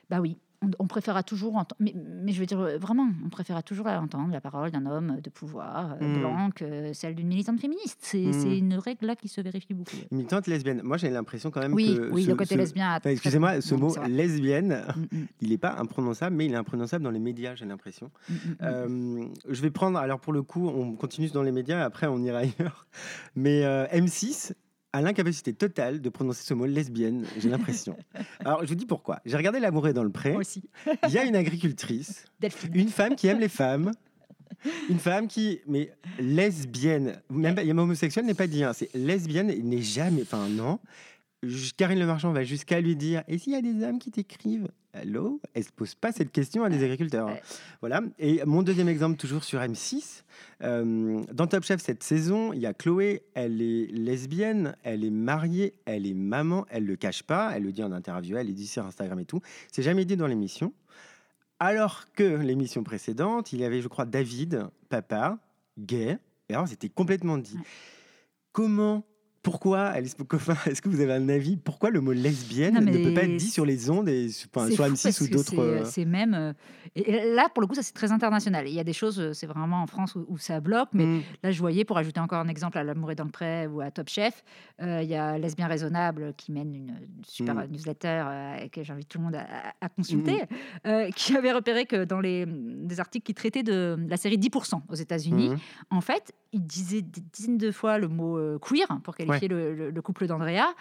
[0.10, 1.94] Bah oui, on, on préférera toujours entendre, mais,
[2.24, 5.30] mais je veux dire, euh, vraiment, on préférera toujours entendre la parole d'un homme de
[5.30, 6.20] pouvoir euh, Mm.
[6.20, 8.00] blanc que celle d'une militante féministe.
[8.02, 8.34] C'est, Mm.
[8.34, 9.96] c'est une règle là qui se vérifie beaucoup.
[10.12, 10.82] Une militante lesbienne.
[10.84, 12.12] Moi, j'ai l'impression quand même Oui, que.
[12.12, 12.96] oui, ce- le côté ce- lesbien.
[12.98, 16.58] enfin, Excusez-moi, ce non, mot lesbienne, Mm, mm, il n'est pas imprononçable, mais il est
[16.58, 18.10] imprononçable dans les médias, j'ai l'impression.
[18.62, 22.08] Euh, je vais prendre, alors pour le coup, on continue dans les médias, et après
[22.08, 22.88] on ira ailleurs.
[23.36, 24.54] Mais euh, M6
[24.94, 27.98] a l'incapacité totale de prononcer ce mot lesbienne, j'ai l'impression.
[28.46, 29.20] alors je vous dis pourquoi.
[29.26, 30.36] J'ai regardé L'amour est dans le pré.
[30.36, 30.64] Aussi.
[31.08, 32.72] Il y a une agricultrice, Delphine.
[32.76, 33.92] une femme qui aime les femmes.
[34.90, 38.72] Une femme qui, mais lesbienne, même pas- il y a homosexuel n'est pas dit, hein,
[38.74, 40.80] c'est lesbienne, n'est jamais, enfin non.
[41.78, 44.68] Karine Le Marchand va jusqu'à lui dire Et s'il y a des hommes qui t'écrivent
[44.94, 47.28] Allô Elle se pose pas cette question à des agriculteurs.
[47.28, 47.34] hein.
[47.34, 47.42] Ouais.
[47.82, 48.02] Voilà.
[48.20, 50.22] Et mon deuxième exemple, toujours sur M6.
[50.62, 53.24] euh, dans Top Chef cette saison, il y a Chloé.
[53.34, 56.66] Elle est lesbienne, elle est mariée, elle est maman.
[56.70, 57.52] Elle le cache pas.
[57.56, 59.42] Elle le dit en interview, elle le dit sur Instagram et tout.
[59.72, 60.74] C'est jamais dit dans l'émission.
[61.60, 65.40] Alors que l'émission précédente, il y avait, je crois, David, papa,
[65.80, 66.18] gay.
[66.50, 67.56] Et alors, c'était complètement dit.
[67.56, 67.64] Ouais.
[68.52, 69.04] Comment
[69.44, 71.58] pourquoi, Alice Pocoffin, est-ce que vous avez un avis?
[71.58, 74.70] Pourquoi le mot lesbienne Non, ne peut pas être dit sur les ondes, et, enfin,
[74.72, 76.34] sur fou M6 parce ou d'autres c'est, euh, même.
[76.34, 76.54] euh,
[76.96, 78.68] et là, pour le coup, ça c'est très international.
[78.68, 80.90] Il y a des choses, euh, c'est vraiment en France où, où ça bloque.
[80.94, 83.32] Mais hmm, là, je voyais, pour ajouter encore un exemple à L'amour est dans le
[83.32, 84.44] pré ou à Top Chef,
[84.82, 86.96] euh, il y a Lesbien Raisonnable qui mène une
[87.28, 87.68] super Mm.
[87.70, 90.40] newsletter euh, que j'invite tout le monde à, à- à consulter,
[91.16, 94.96] qui avait repéré que dans les, des articles qui traitaient de la série 10% aux
[94.96, 95.52] États-Unis,
[95.90, 100.02] en fait, il disait des dizaines de fois le mot queer pour le, le- le
[100.02, 100.74] couple d'Andrea.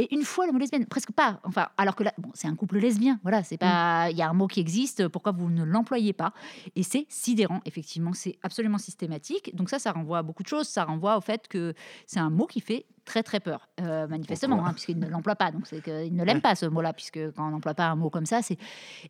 [0.00, 1.40] Et une fois le mot lesbienne, presque pas.
[1.42, 3.18] Enfin, alors que là, bon, c'est un couple lesbien.
[3.22, 4.08] Voilà, c'est pas.
[4.12, 5.08] Il y a un mot qui existe.
[5.08, 6.32] Pourquoi vous ne l'employez pas?
[6.76, 7.60] Et c'est sidérant.
[7.64, 9.56] Effectivement, c'est absolument systématique.
[9.56, 10.68] Donc ça, ça renvoie à beaucoup de choses.
[10.68, 11.74] Ça renvoie au fait que
[12.06, 15.50] c'est un mot qui fait très très peur, euh, manifestement, hein, puisqu'il ne l'emploie pas.
[15.50, 18.10] Donc c'est qu'il ne l'aime pas ce mot-là, puisque quand on n'emploie pas un mot
[18.10, 18.58] comme ça, c'est.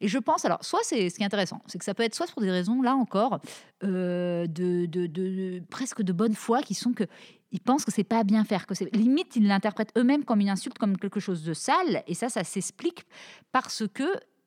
[0.00, 2.14] Et je pense, alors, soit c'est ce qui est intéressant, c'est que ça peut être
[2.14, 3.40] soit pour des raisons, là encore,
[3.84, 7.04] euh, de, de, de- presque de bonne foi, qui sont que
[7.52, 10.50] ils pensent que c'est pas bien faire, que c'est limite ils l'interprètent eux-mêmes comme une
[10.50, 13.04] insulte, comme quelque chose de sale, et ça, ça s'explique
[13.52, 14.04] parce que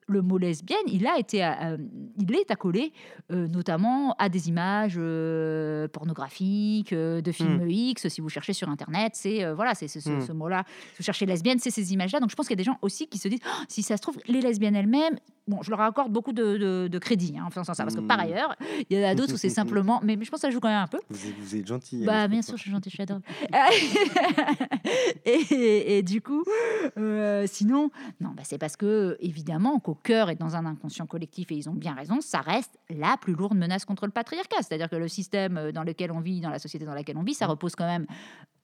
[0.08, 1.78] le mot lesbienne, il a été, euh,
[2.18, 2.92] il est accolé
[3.30, 8.08] euh, notamment à des images euh, pornographiques, de films X.
[8.08, 10.20] Si vous cherchez sur internet, c'est voilà, c'est c'est ce, Mm.
[10.26, 10.64] ce mot-là.
[10.92, 12.20] Si vous cherchez lesbienne, c'est ces images-là.
[12.20, 13.96] Donc je pense qu'il y a des gens aussi qui se disent, Oh, si ça
[13.96, 15.18] se trouve, les lesbiennes elles-mêmes.
[15.48, 18.00] Bon, je leur accorde beaucoup de, de- de crédit hein, en faisant ça, parce que
[18.00, 18.20] par Mm.
[18.20, 18.54] ailleurs,
[18.88, 19.48] il y en a d'autres où c'est
[19.82, 20.00] simplement.
[20.04, 21.00] Mais, mais je pense que ça joue quand même un peu.
[21.10, 22.04] Vous, êtes, vous êtes gentil.
[22.04, 23.24] Bah, Alice bien sûr, je suis gentille, je suis adorable.
[25.24, 26.44] et, et du coup,
[26.96, 27.90] euh, sinon,
[28.20, 31.68] non, bah, c'est parce que, évidemment, qu'au cœur et dans un inconscient collectif, et ils
[31.68, 34.56] ont bien raison, ça reste la plus lourde menace contre le patriarcat.
[34.62, 37.22] C'est-à-dire que le système euh, dans lequel on vit, dans la société dans laquelle on
[37.22, 38.06] vit, ça repose quand même,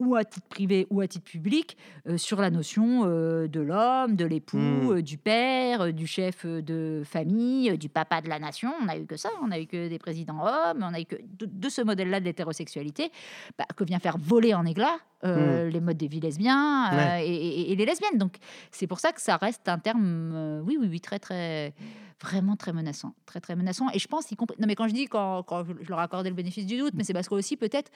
[0.01, 1.77] ou à titre privé ou à titre public,
[2.07, 4.91] euh, sur la notion euh, de l'homme, de l'époux, Mm.
[4.93, 8.73] euh, du père, du chef de famille, du papa de la nation.
[8.83, 11.05] On a eu que ça, on a eu que des présidents hommes, on a eu
[11.05, 13.11] que de, de ce modèle-là de l'hétérosexualité,
[13.59, 17.27] bah, que vient faire voler en éclats euh, les modes de vie lesbiens euh, et,
[17.35, 18.19] et- et les lesbiennes.
[18.19, 18.37] Donc
[18.71, 21.75] c'est pour ça que ça reste un terme, euh, oui, oui, oui, très, très,
[22.23, 23.87] vraiment très menaçant, très, très menaçant.
[23.93, 26.03] Et je pense, y compris, non mais quand je dis quand, quand je, leur ai
[26.03, 27.91] accordé le bénéfice du doute, mais c'est parce que aussi peut-être,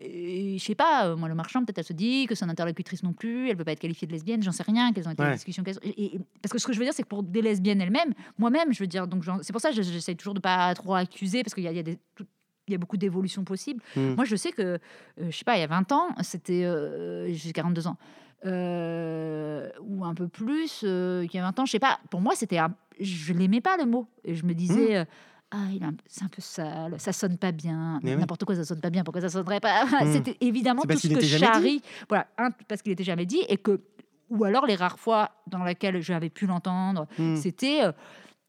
[0.00, 3.50] je sais pas, moi le marchand peut-être elle se dit que son interlocutrice non plus,
[3.50, 5.28] elle peut pas être qualifiée de lesbienne, j'en sais rien, quelles ont été Ouais.
[5.30, 5.62] les discussions.
[5.82, 8.12] et- et- parce que ce que je veux dire, c'est que pour des lesbiennes elles-mêmes,
[8.38, 11.42] moi-même, je veux dire, donc c'est pour ça que j'essaie toujours de pas trop accuser,
[11.42, 12.26] parce qu'il y y a des tout-
[12.68, 13.82] il y a beaucoup d'évolutions possibles.
[13.96, 14.14] Mm.
[14.14, 14.78] Moi, je sais que, euh,
[15.18, 16.64] je sais pas, il y a 20 ans, c'était.
[16.64, 17.96] euh, J'ai 42 ans.
[18.44, 21.98] euh, ou un peu plus, euh, qu'il y a 20 ans, je sais pas.
[22.10, 22.58] Pour moi, c'était.
[23.00, 24.06] Je l'aimais pas le mot.
[24.24, 24.96] Et je me disais.
[24.98, 25.04] euh,
[25.54, 28.00] ah, il c'est un peu sale, ça sonne pas bien.
[28.02, 28.16] Oui.
[28.16, 29.04] N'importe quoi, ça sonne pas bien.
[29.04, 29.84] Pourquoi ça sonnerait pas?
[30.04, 30.12] Mm.
[30.12, 31.82] C'était évidemment tout ce que charrie.
[32.08, 33.80] Voilà, un, parce qu'il était jamais dit et que,
[34.30, 37.36] ou alors les rares fois dans lesquelles j'avais pu l'entendre, Hmm.
[37.36, 37.80] c'était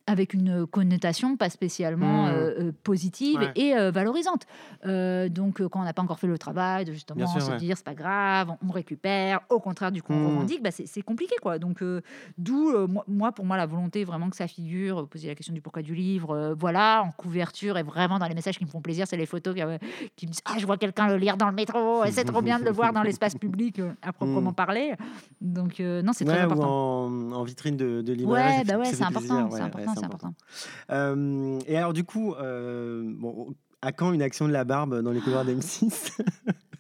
[0.06, 3.52] avec une connotation pas spécialement euh, euh, positive Ouais.
[3.56, 4.46] et euh, valorisante.
[4.86, 7.52] Euh, donc, euh, quand on n'a pas encore fait le travail de justement sûr, se
[7.52, 7.58] ouais.
[7.58, 10.26] dire c'est pas grave, on, récupère, au contraire du coup on Mm.
[10.28, 11.58] revendique, bah, c'est compliqué quoi.
[11.58, 12.02] Donc, euh,
[12.38, 15.54] d'où euh, moi, pour moi la volonté vraiment que ça figure, euh, poser la question
[15.54, 18.70] du pourquoi du livre, euh, voilà, en couverture et vraiment dans les messages qui me
[18.70, 19.78] font plaisir, c'est les photos qui, euh,
[20.18, 22.60] qui me disent ah je vois quelqu'un le lire dans le métro, c'est trop bien
[22.60, 24.56] de le voir dans l'espace public euh, à proprement Mm.
[24.56, 24.94] parler.
[25.40, 27.06] Donc euh, non c'est très Ouais, ou important.
[27.06, 28.58] en, en vitrine de, de librairie.
[28.58, 30.34] Ouais, bah ouais, c'est important, plaisir, important, c'est important.
[30.92, 35.12] Euh, et alors, du coup, euh, bon, à quand une action de la barbe dans
[35.12, 36.12] les couloirs d'M6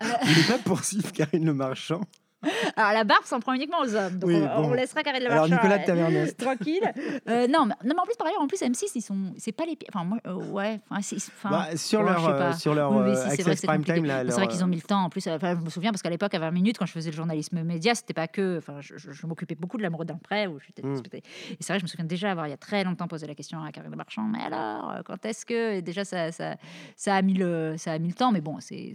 [0.01, 2.01] Vous voulez pas poursuivre Karine Le Marchand?
[2.76, 5.48] Alors la barbe s'en prend uniquement aux hommes, donc Oui, on, laissera Karine Le Alors,
[5.48, 6.94] Marchand, Nicolas de euh, tranquille.
[7.30, 9.52] Euh, non, mais, non, mais en plus par ailleurs, en plus M6 ils sont, c'est
[9.52, 9.89] pas les pires.
[9.94, 13.41] Enfin moi, euh, ouais, enfin, Bah, Sur ouais, leur, euh, sur leur Oui, euh, si,
[13.41, 13.84] vrai Prime.
[13.84, 14.06] Time.
[14.06, 15.04] là, C'est leur, vrai qu'ils ont euh, mis le temps.
[15.04, 16.91] En plus, euh, enfin, je me souviens parce qu'à l'époque, à 20 minutes, quand je
[16.91, 18.58] faisais le journalisme média, c'était pas que.
[18.58, 20.48] Enfin, je, m'occupais beaucoup de l'amoureux d'un prêt.
[20.48, 21.02] Où j'étais, Mm.
[21.16, 21.22] Et
[21.60, 23.62] c'est vrai, je me souviens déjà avoir il y a très longtemps posé la question
[23.64, 24.24] à Karine Le Marchand.
[24.24, 26.56] Mais alors, euh, quand est-ce que et déjà ça, ça,
[26.96, 28.32] ça a mis le, ça a mis le temps.
[28.32, 28.94] Mais bon, c'est,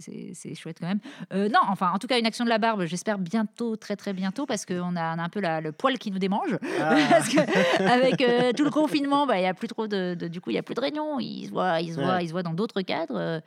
[0.55, 0.99] chouette quand même.
[1.33, 2.85] Euh, non, enfin, en tout cas, une action de la barbe.
[2.85, 6.11] J'espère bien bientôt, très très bientôt, parce qu'on a, un peu la- le poil qui
[6.11, 6.57] nous démange.
[6.81, 6.95] Ah.
[7.09, 7.39] Parce que
[7.83, 10.49] avec euh, tout le confinement, bah, il y a plus trop de, de- du coup,
[10.49, 11.19] il y a plus de réunions.
[11.19, 12.23] Ils se voient, ils se voient, Ouais.
[12.23, 13.15] ils se voient dans d'autres cadres.
[13.17, 13.39] euh,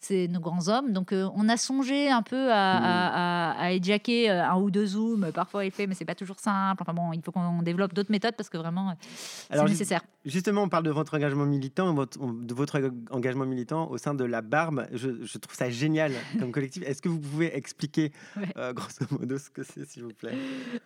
[0.00, 0.92] C'est nos grands hommes.
[0.92, 2.84] Donc, euh, on a songé un peu à, Mm.
[2.84, 5.30] à, à, euh, un ou deux zooms.
[5.32, 6.82] Parfois, il fait, mais c'est pas toujours simple.
[6.82, 8.94] Enfin bon, il faut qu'on développe d'autres méthodes parce que vraiment,
[9.50, 10.00] c'est nécessaire.
[10.24, 12.80] Justement, on parle de votre engagement militant, votre- de votre
[13.10, 14.86] engagement militant au sein de la Barbe.
[14.92, 16.82] Je, je trouve ça génial comme collectif.
[16.86, 18.44] Est-ce que vous pouvez expliquer, Ouais.
[18.56, 20.34] euh, grosso modo, ce que c'est, s'il vous plaît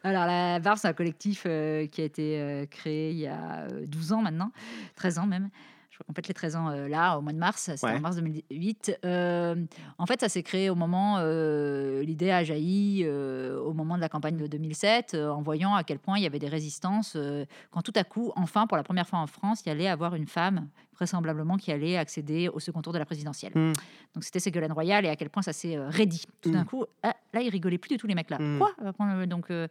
[0.02, 3.66] Alors, la Barbe, c'est un collectif euh, qui a été euh, créé il y a
[3.70, 4.50] euh, 12 ans maintenant,
[4.96, 5.48] 13 ans même.
[5.90, 7.92] Je fête les 13 ans euh, là, au mois de mars, c'était Ouais.
[7.96, 8.98] en mars 2008.
[9.04, 9.54] Euh,
[9.96, 14.00] en fait, ça s'est créé au moment, euh, l'idée a jailli euh, au moment de
[14.00, 17.12] la campagne de 2007, euh, en voyant à quel point il y avait des résistances,
[17.14, 19.86] euh, quand tout à coup, enfin, pour la première fois en France, il y allait
[19.86, 23.52] avoir une femme, vraisemblablement, qui allait accéder au second tour de la présidentielle.
[23.54, 23.72] Mm.
[24.14, 26.24] Donc, c'était Ségolène Royal et à quel point ça s'est euh, raidi.
[26.40, 26.66] Tout d'un Mm.
[26.66, 28.38] coup, ah, là, ils rigolaient plus du tout, les mecs là.
[28.38, 28.58] Mm.
[28.58, 28.72] Quoi?
[28.82, 29.68] Euh, Donc, euh,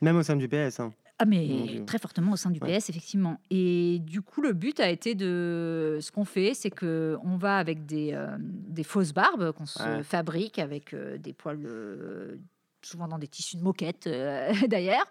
[0.00, 0.80] Même au sein du PS.
[0.80, 0.92] hein.
[1.18, 2.76] ah mais très fortement au sein du Ouais.
[2.78, 3.40] PS effectivement.
[3.50, 7.56] Et du coup le but a été de ce qu'on fait, c'est que on va
[7.56, 10.02] avec des, euh, des fausses barbes qu'on se Ouais.
[10.02, 11.66] fabrique avec euh, des poils
[12.86, 15.06] souvent dans des tissus de moquette euh, d'ailleurs.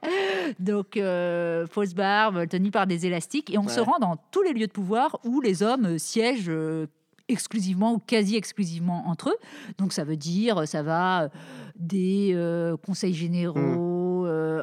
[0.59, 4.53] Donc euh, fausses barbes tenues par des élastiques et on se rend dans tous les
[4.53, 6.49] lieux de pouvoir où les hommes euh, siègent.
[6.49, 6.88] euh,
[7.28, 9.38] exclusivement ou quasi exclusivement entre eux.
[9.80, 11.30] Donc ça veut dire, ça va
[11.76, 12.38] des
[12.86, 13.84] conseils généraux euh,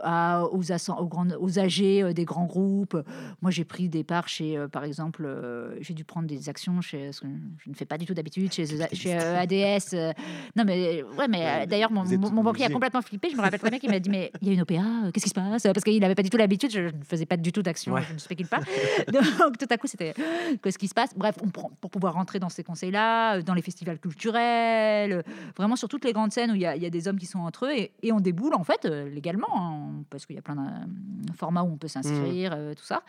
[0.02, 2.96] à, aux, aux, grandes, aux âgés euh, des grands groupes.
[3.40, 6.80] Moi, j'ai pris des parts chez, euh, par exemple, euh, j'ai dû prendre des actions
[6.80, 7.26] chez, ce que
[7.64, 9.94] je ne fais pas du tout d'habitude, chez, chez euh, ADS.
[9.94, 10.12] euh.
[10.56, 13.28] non, mais ouais, mais euh, d'ailleurs, mon, mon- mon banquier a complètement flippé.
[13.30, 15.10] Je me rappelle très bien qu'il m'a dit, mais il y a une OPA, euh,
[15.12, 15.62] qu'est-ce qui se passe?
[15.62, 18.02] Parce qu'il n'avait pas du tout l'habitude, je ne faisais pas du tout d'action, Ouais.
[18.08, 18.60] je ne spécule pas.
[19.12, 20.14] Donc tout à coup, c'était
[20.62, 21.10] qu'est-ce qui se passe?
[21.16, 25.22] Bref, on prend, pour pouvoir rentrer dans ces conseils-là, euh, dans les festivals culturels, euh,
[25.56, 27.18] vraiment sur toutes les grandes scènes où il y, a- il y a des hommes
[27.18, 30.36] qui sont entre eux et, et on déboule en fait euh, légalement, hein, parce qu'il
[30.36, 33.02] y a plein de formats où on peut s'inscrire, euh, tout ça.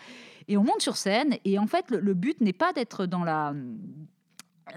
[0.47, 3.23] Et on monte sur scène et en fait, le, le but n'est pas d'être dans
[3.23, 3.53] la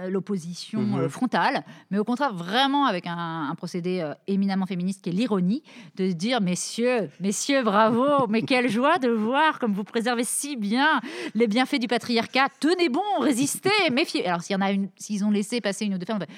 [0.01, 0.99] euh, l'opposition Mhm.
[0.99, 5.13] euh, frontale, mais au contraire vraiment avec un, un procédé euh, éminemment féministe qui est
[5.13, 5.63] l'ironie,
[5.95, 10.57] de se dire messieurs, messieurs, bravo, mais quelle joie de voir comme vous préservez si
[10.57, 11.01] bien
[11.35, 12.49] les bienfaits du patriarcat.
[12.59, 14.27] Tenez bon, résistez, méfiez.
[14.27, 16.25] Alors s'il y en a une, s'ils ont laissé passer une ou deux femmes, on
[16.27, 16.33] fait,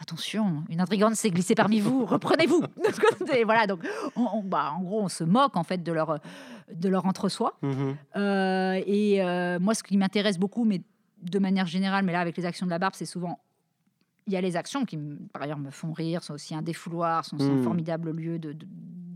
[0.00, 2.62] Attention, une intrigante s'est glissée parmi vous, reprenez-vous.
[3.44, 3.86] Voilà, donc,
[4.16, 6.18] on- on- bah, en gros, on se moque en fait de leur,
[6.72, 7.56] de leur entre-soi.
[7.62, 7.96] Mhm.
[8.16, 10.82] Euh, et euh, moi, ce qui m'intéresse beaucoup, mais
[11.22, 13.38] de manière générale, mais là avec les actions de la barbe, c'est souvent.
[14.26, 14.98] Il y a les actions qui,
[15.32, 17.62] par ailleurs, me font rire, sont aussi un défouloir, sont, un Mhm.
[17.62, 18.66] formidable lieu de, de-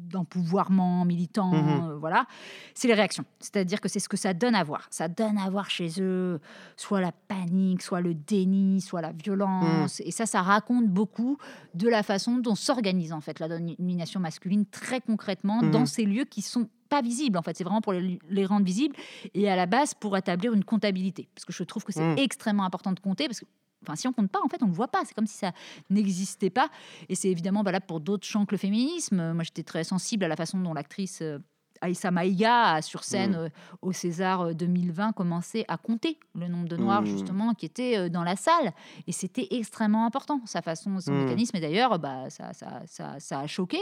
[0.09, 1.53] d'empouvoirment militant.
[1.53, 1.91] Mhm.
[1.91, 2.27] euh, voilà.
[2.75, 3.25] C'est les réactions.
[3.41, 4.87] C'est-à-dire que c'est ce que ça donne à voir.
[4.91, 6.41] Ça donne à voir chez eux
[6.77, 10.01] soit la panique, soit le déni, soit la violence.
[10.01, 11.39] Et ça, ça raconte beaucoup
[11.75, 15.71] de la façon dont s'organise en fait la domination masculine très concrètement Mhm.
[15.71, 18.65] dans ces lieux qui sont pas visibles en fait c'est vraiment pour les, les rendre
[18.65, 18.97] visibles
[19.35, 22.17] et à la base pour établir une comptabilité parce que je trouve que c'est Mhm.
[22.19, 23.45] extrêmement important de compter parce que
[23.83, 25.03] Enfin, si on compte pas, en fait, on le voit pas.
[25.05, 25.53] C'est comme si ça
[25.91, 26.69] n'existait pas.
[27.09, 29.33] Et c'est évidemment valable pour d'autres champs que le féminisme.
[29.33, 31.39] Moi, j'étais très sensible à la façon dont l'actrice euh,
[31.81, 33.37] Aïssa Maïga, a, sur scène Mhm.
[33.37, 33.49] euh,
[33.83, 37.07] au César euh, 2020, commençait à compter le nombre de noirs, Mhm.
[37.07, 38.73] justement, qui étaient euh, dans la salle.
[39.07, 41.19] Et c'était extrêmement important, sa façon, son Mhm.
[41.21, 41.57] mécanisme.
[41.57, 43.79] Et d'ailleurs, bah, ça, ça, ça, ça a choqué.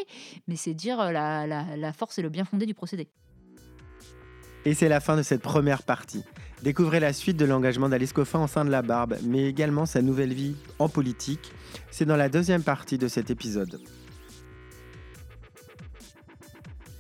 [0.47, 3.09] Mais c'est dire euh, la, la, la force et le bien fondé du procédé.
[4.67, 6.25] Et c'est la fin de cette première partie.
[6.65, 10.03] Découvrez la suite de l'engagement d'Alice Coffin en sein de la Barbe, mais également sa
[10.03, 11.53] nouvelle vie en politique.
[11.93, 13.81] C'est dans la deuxième partie de cet épisode.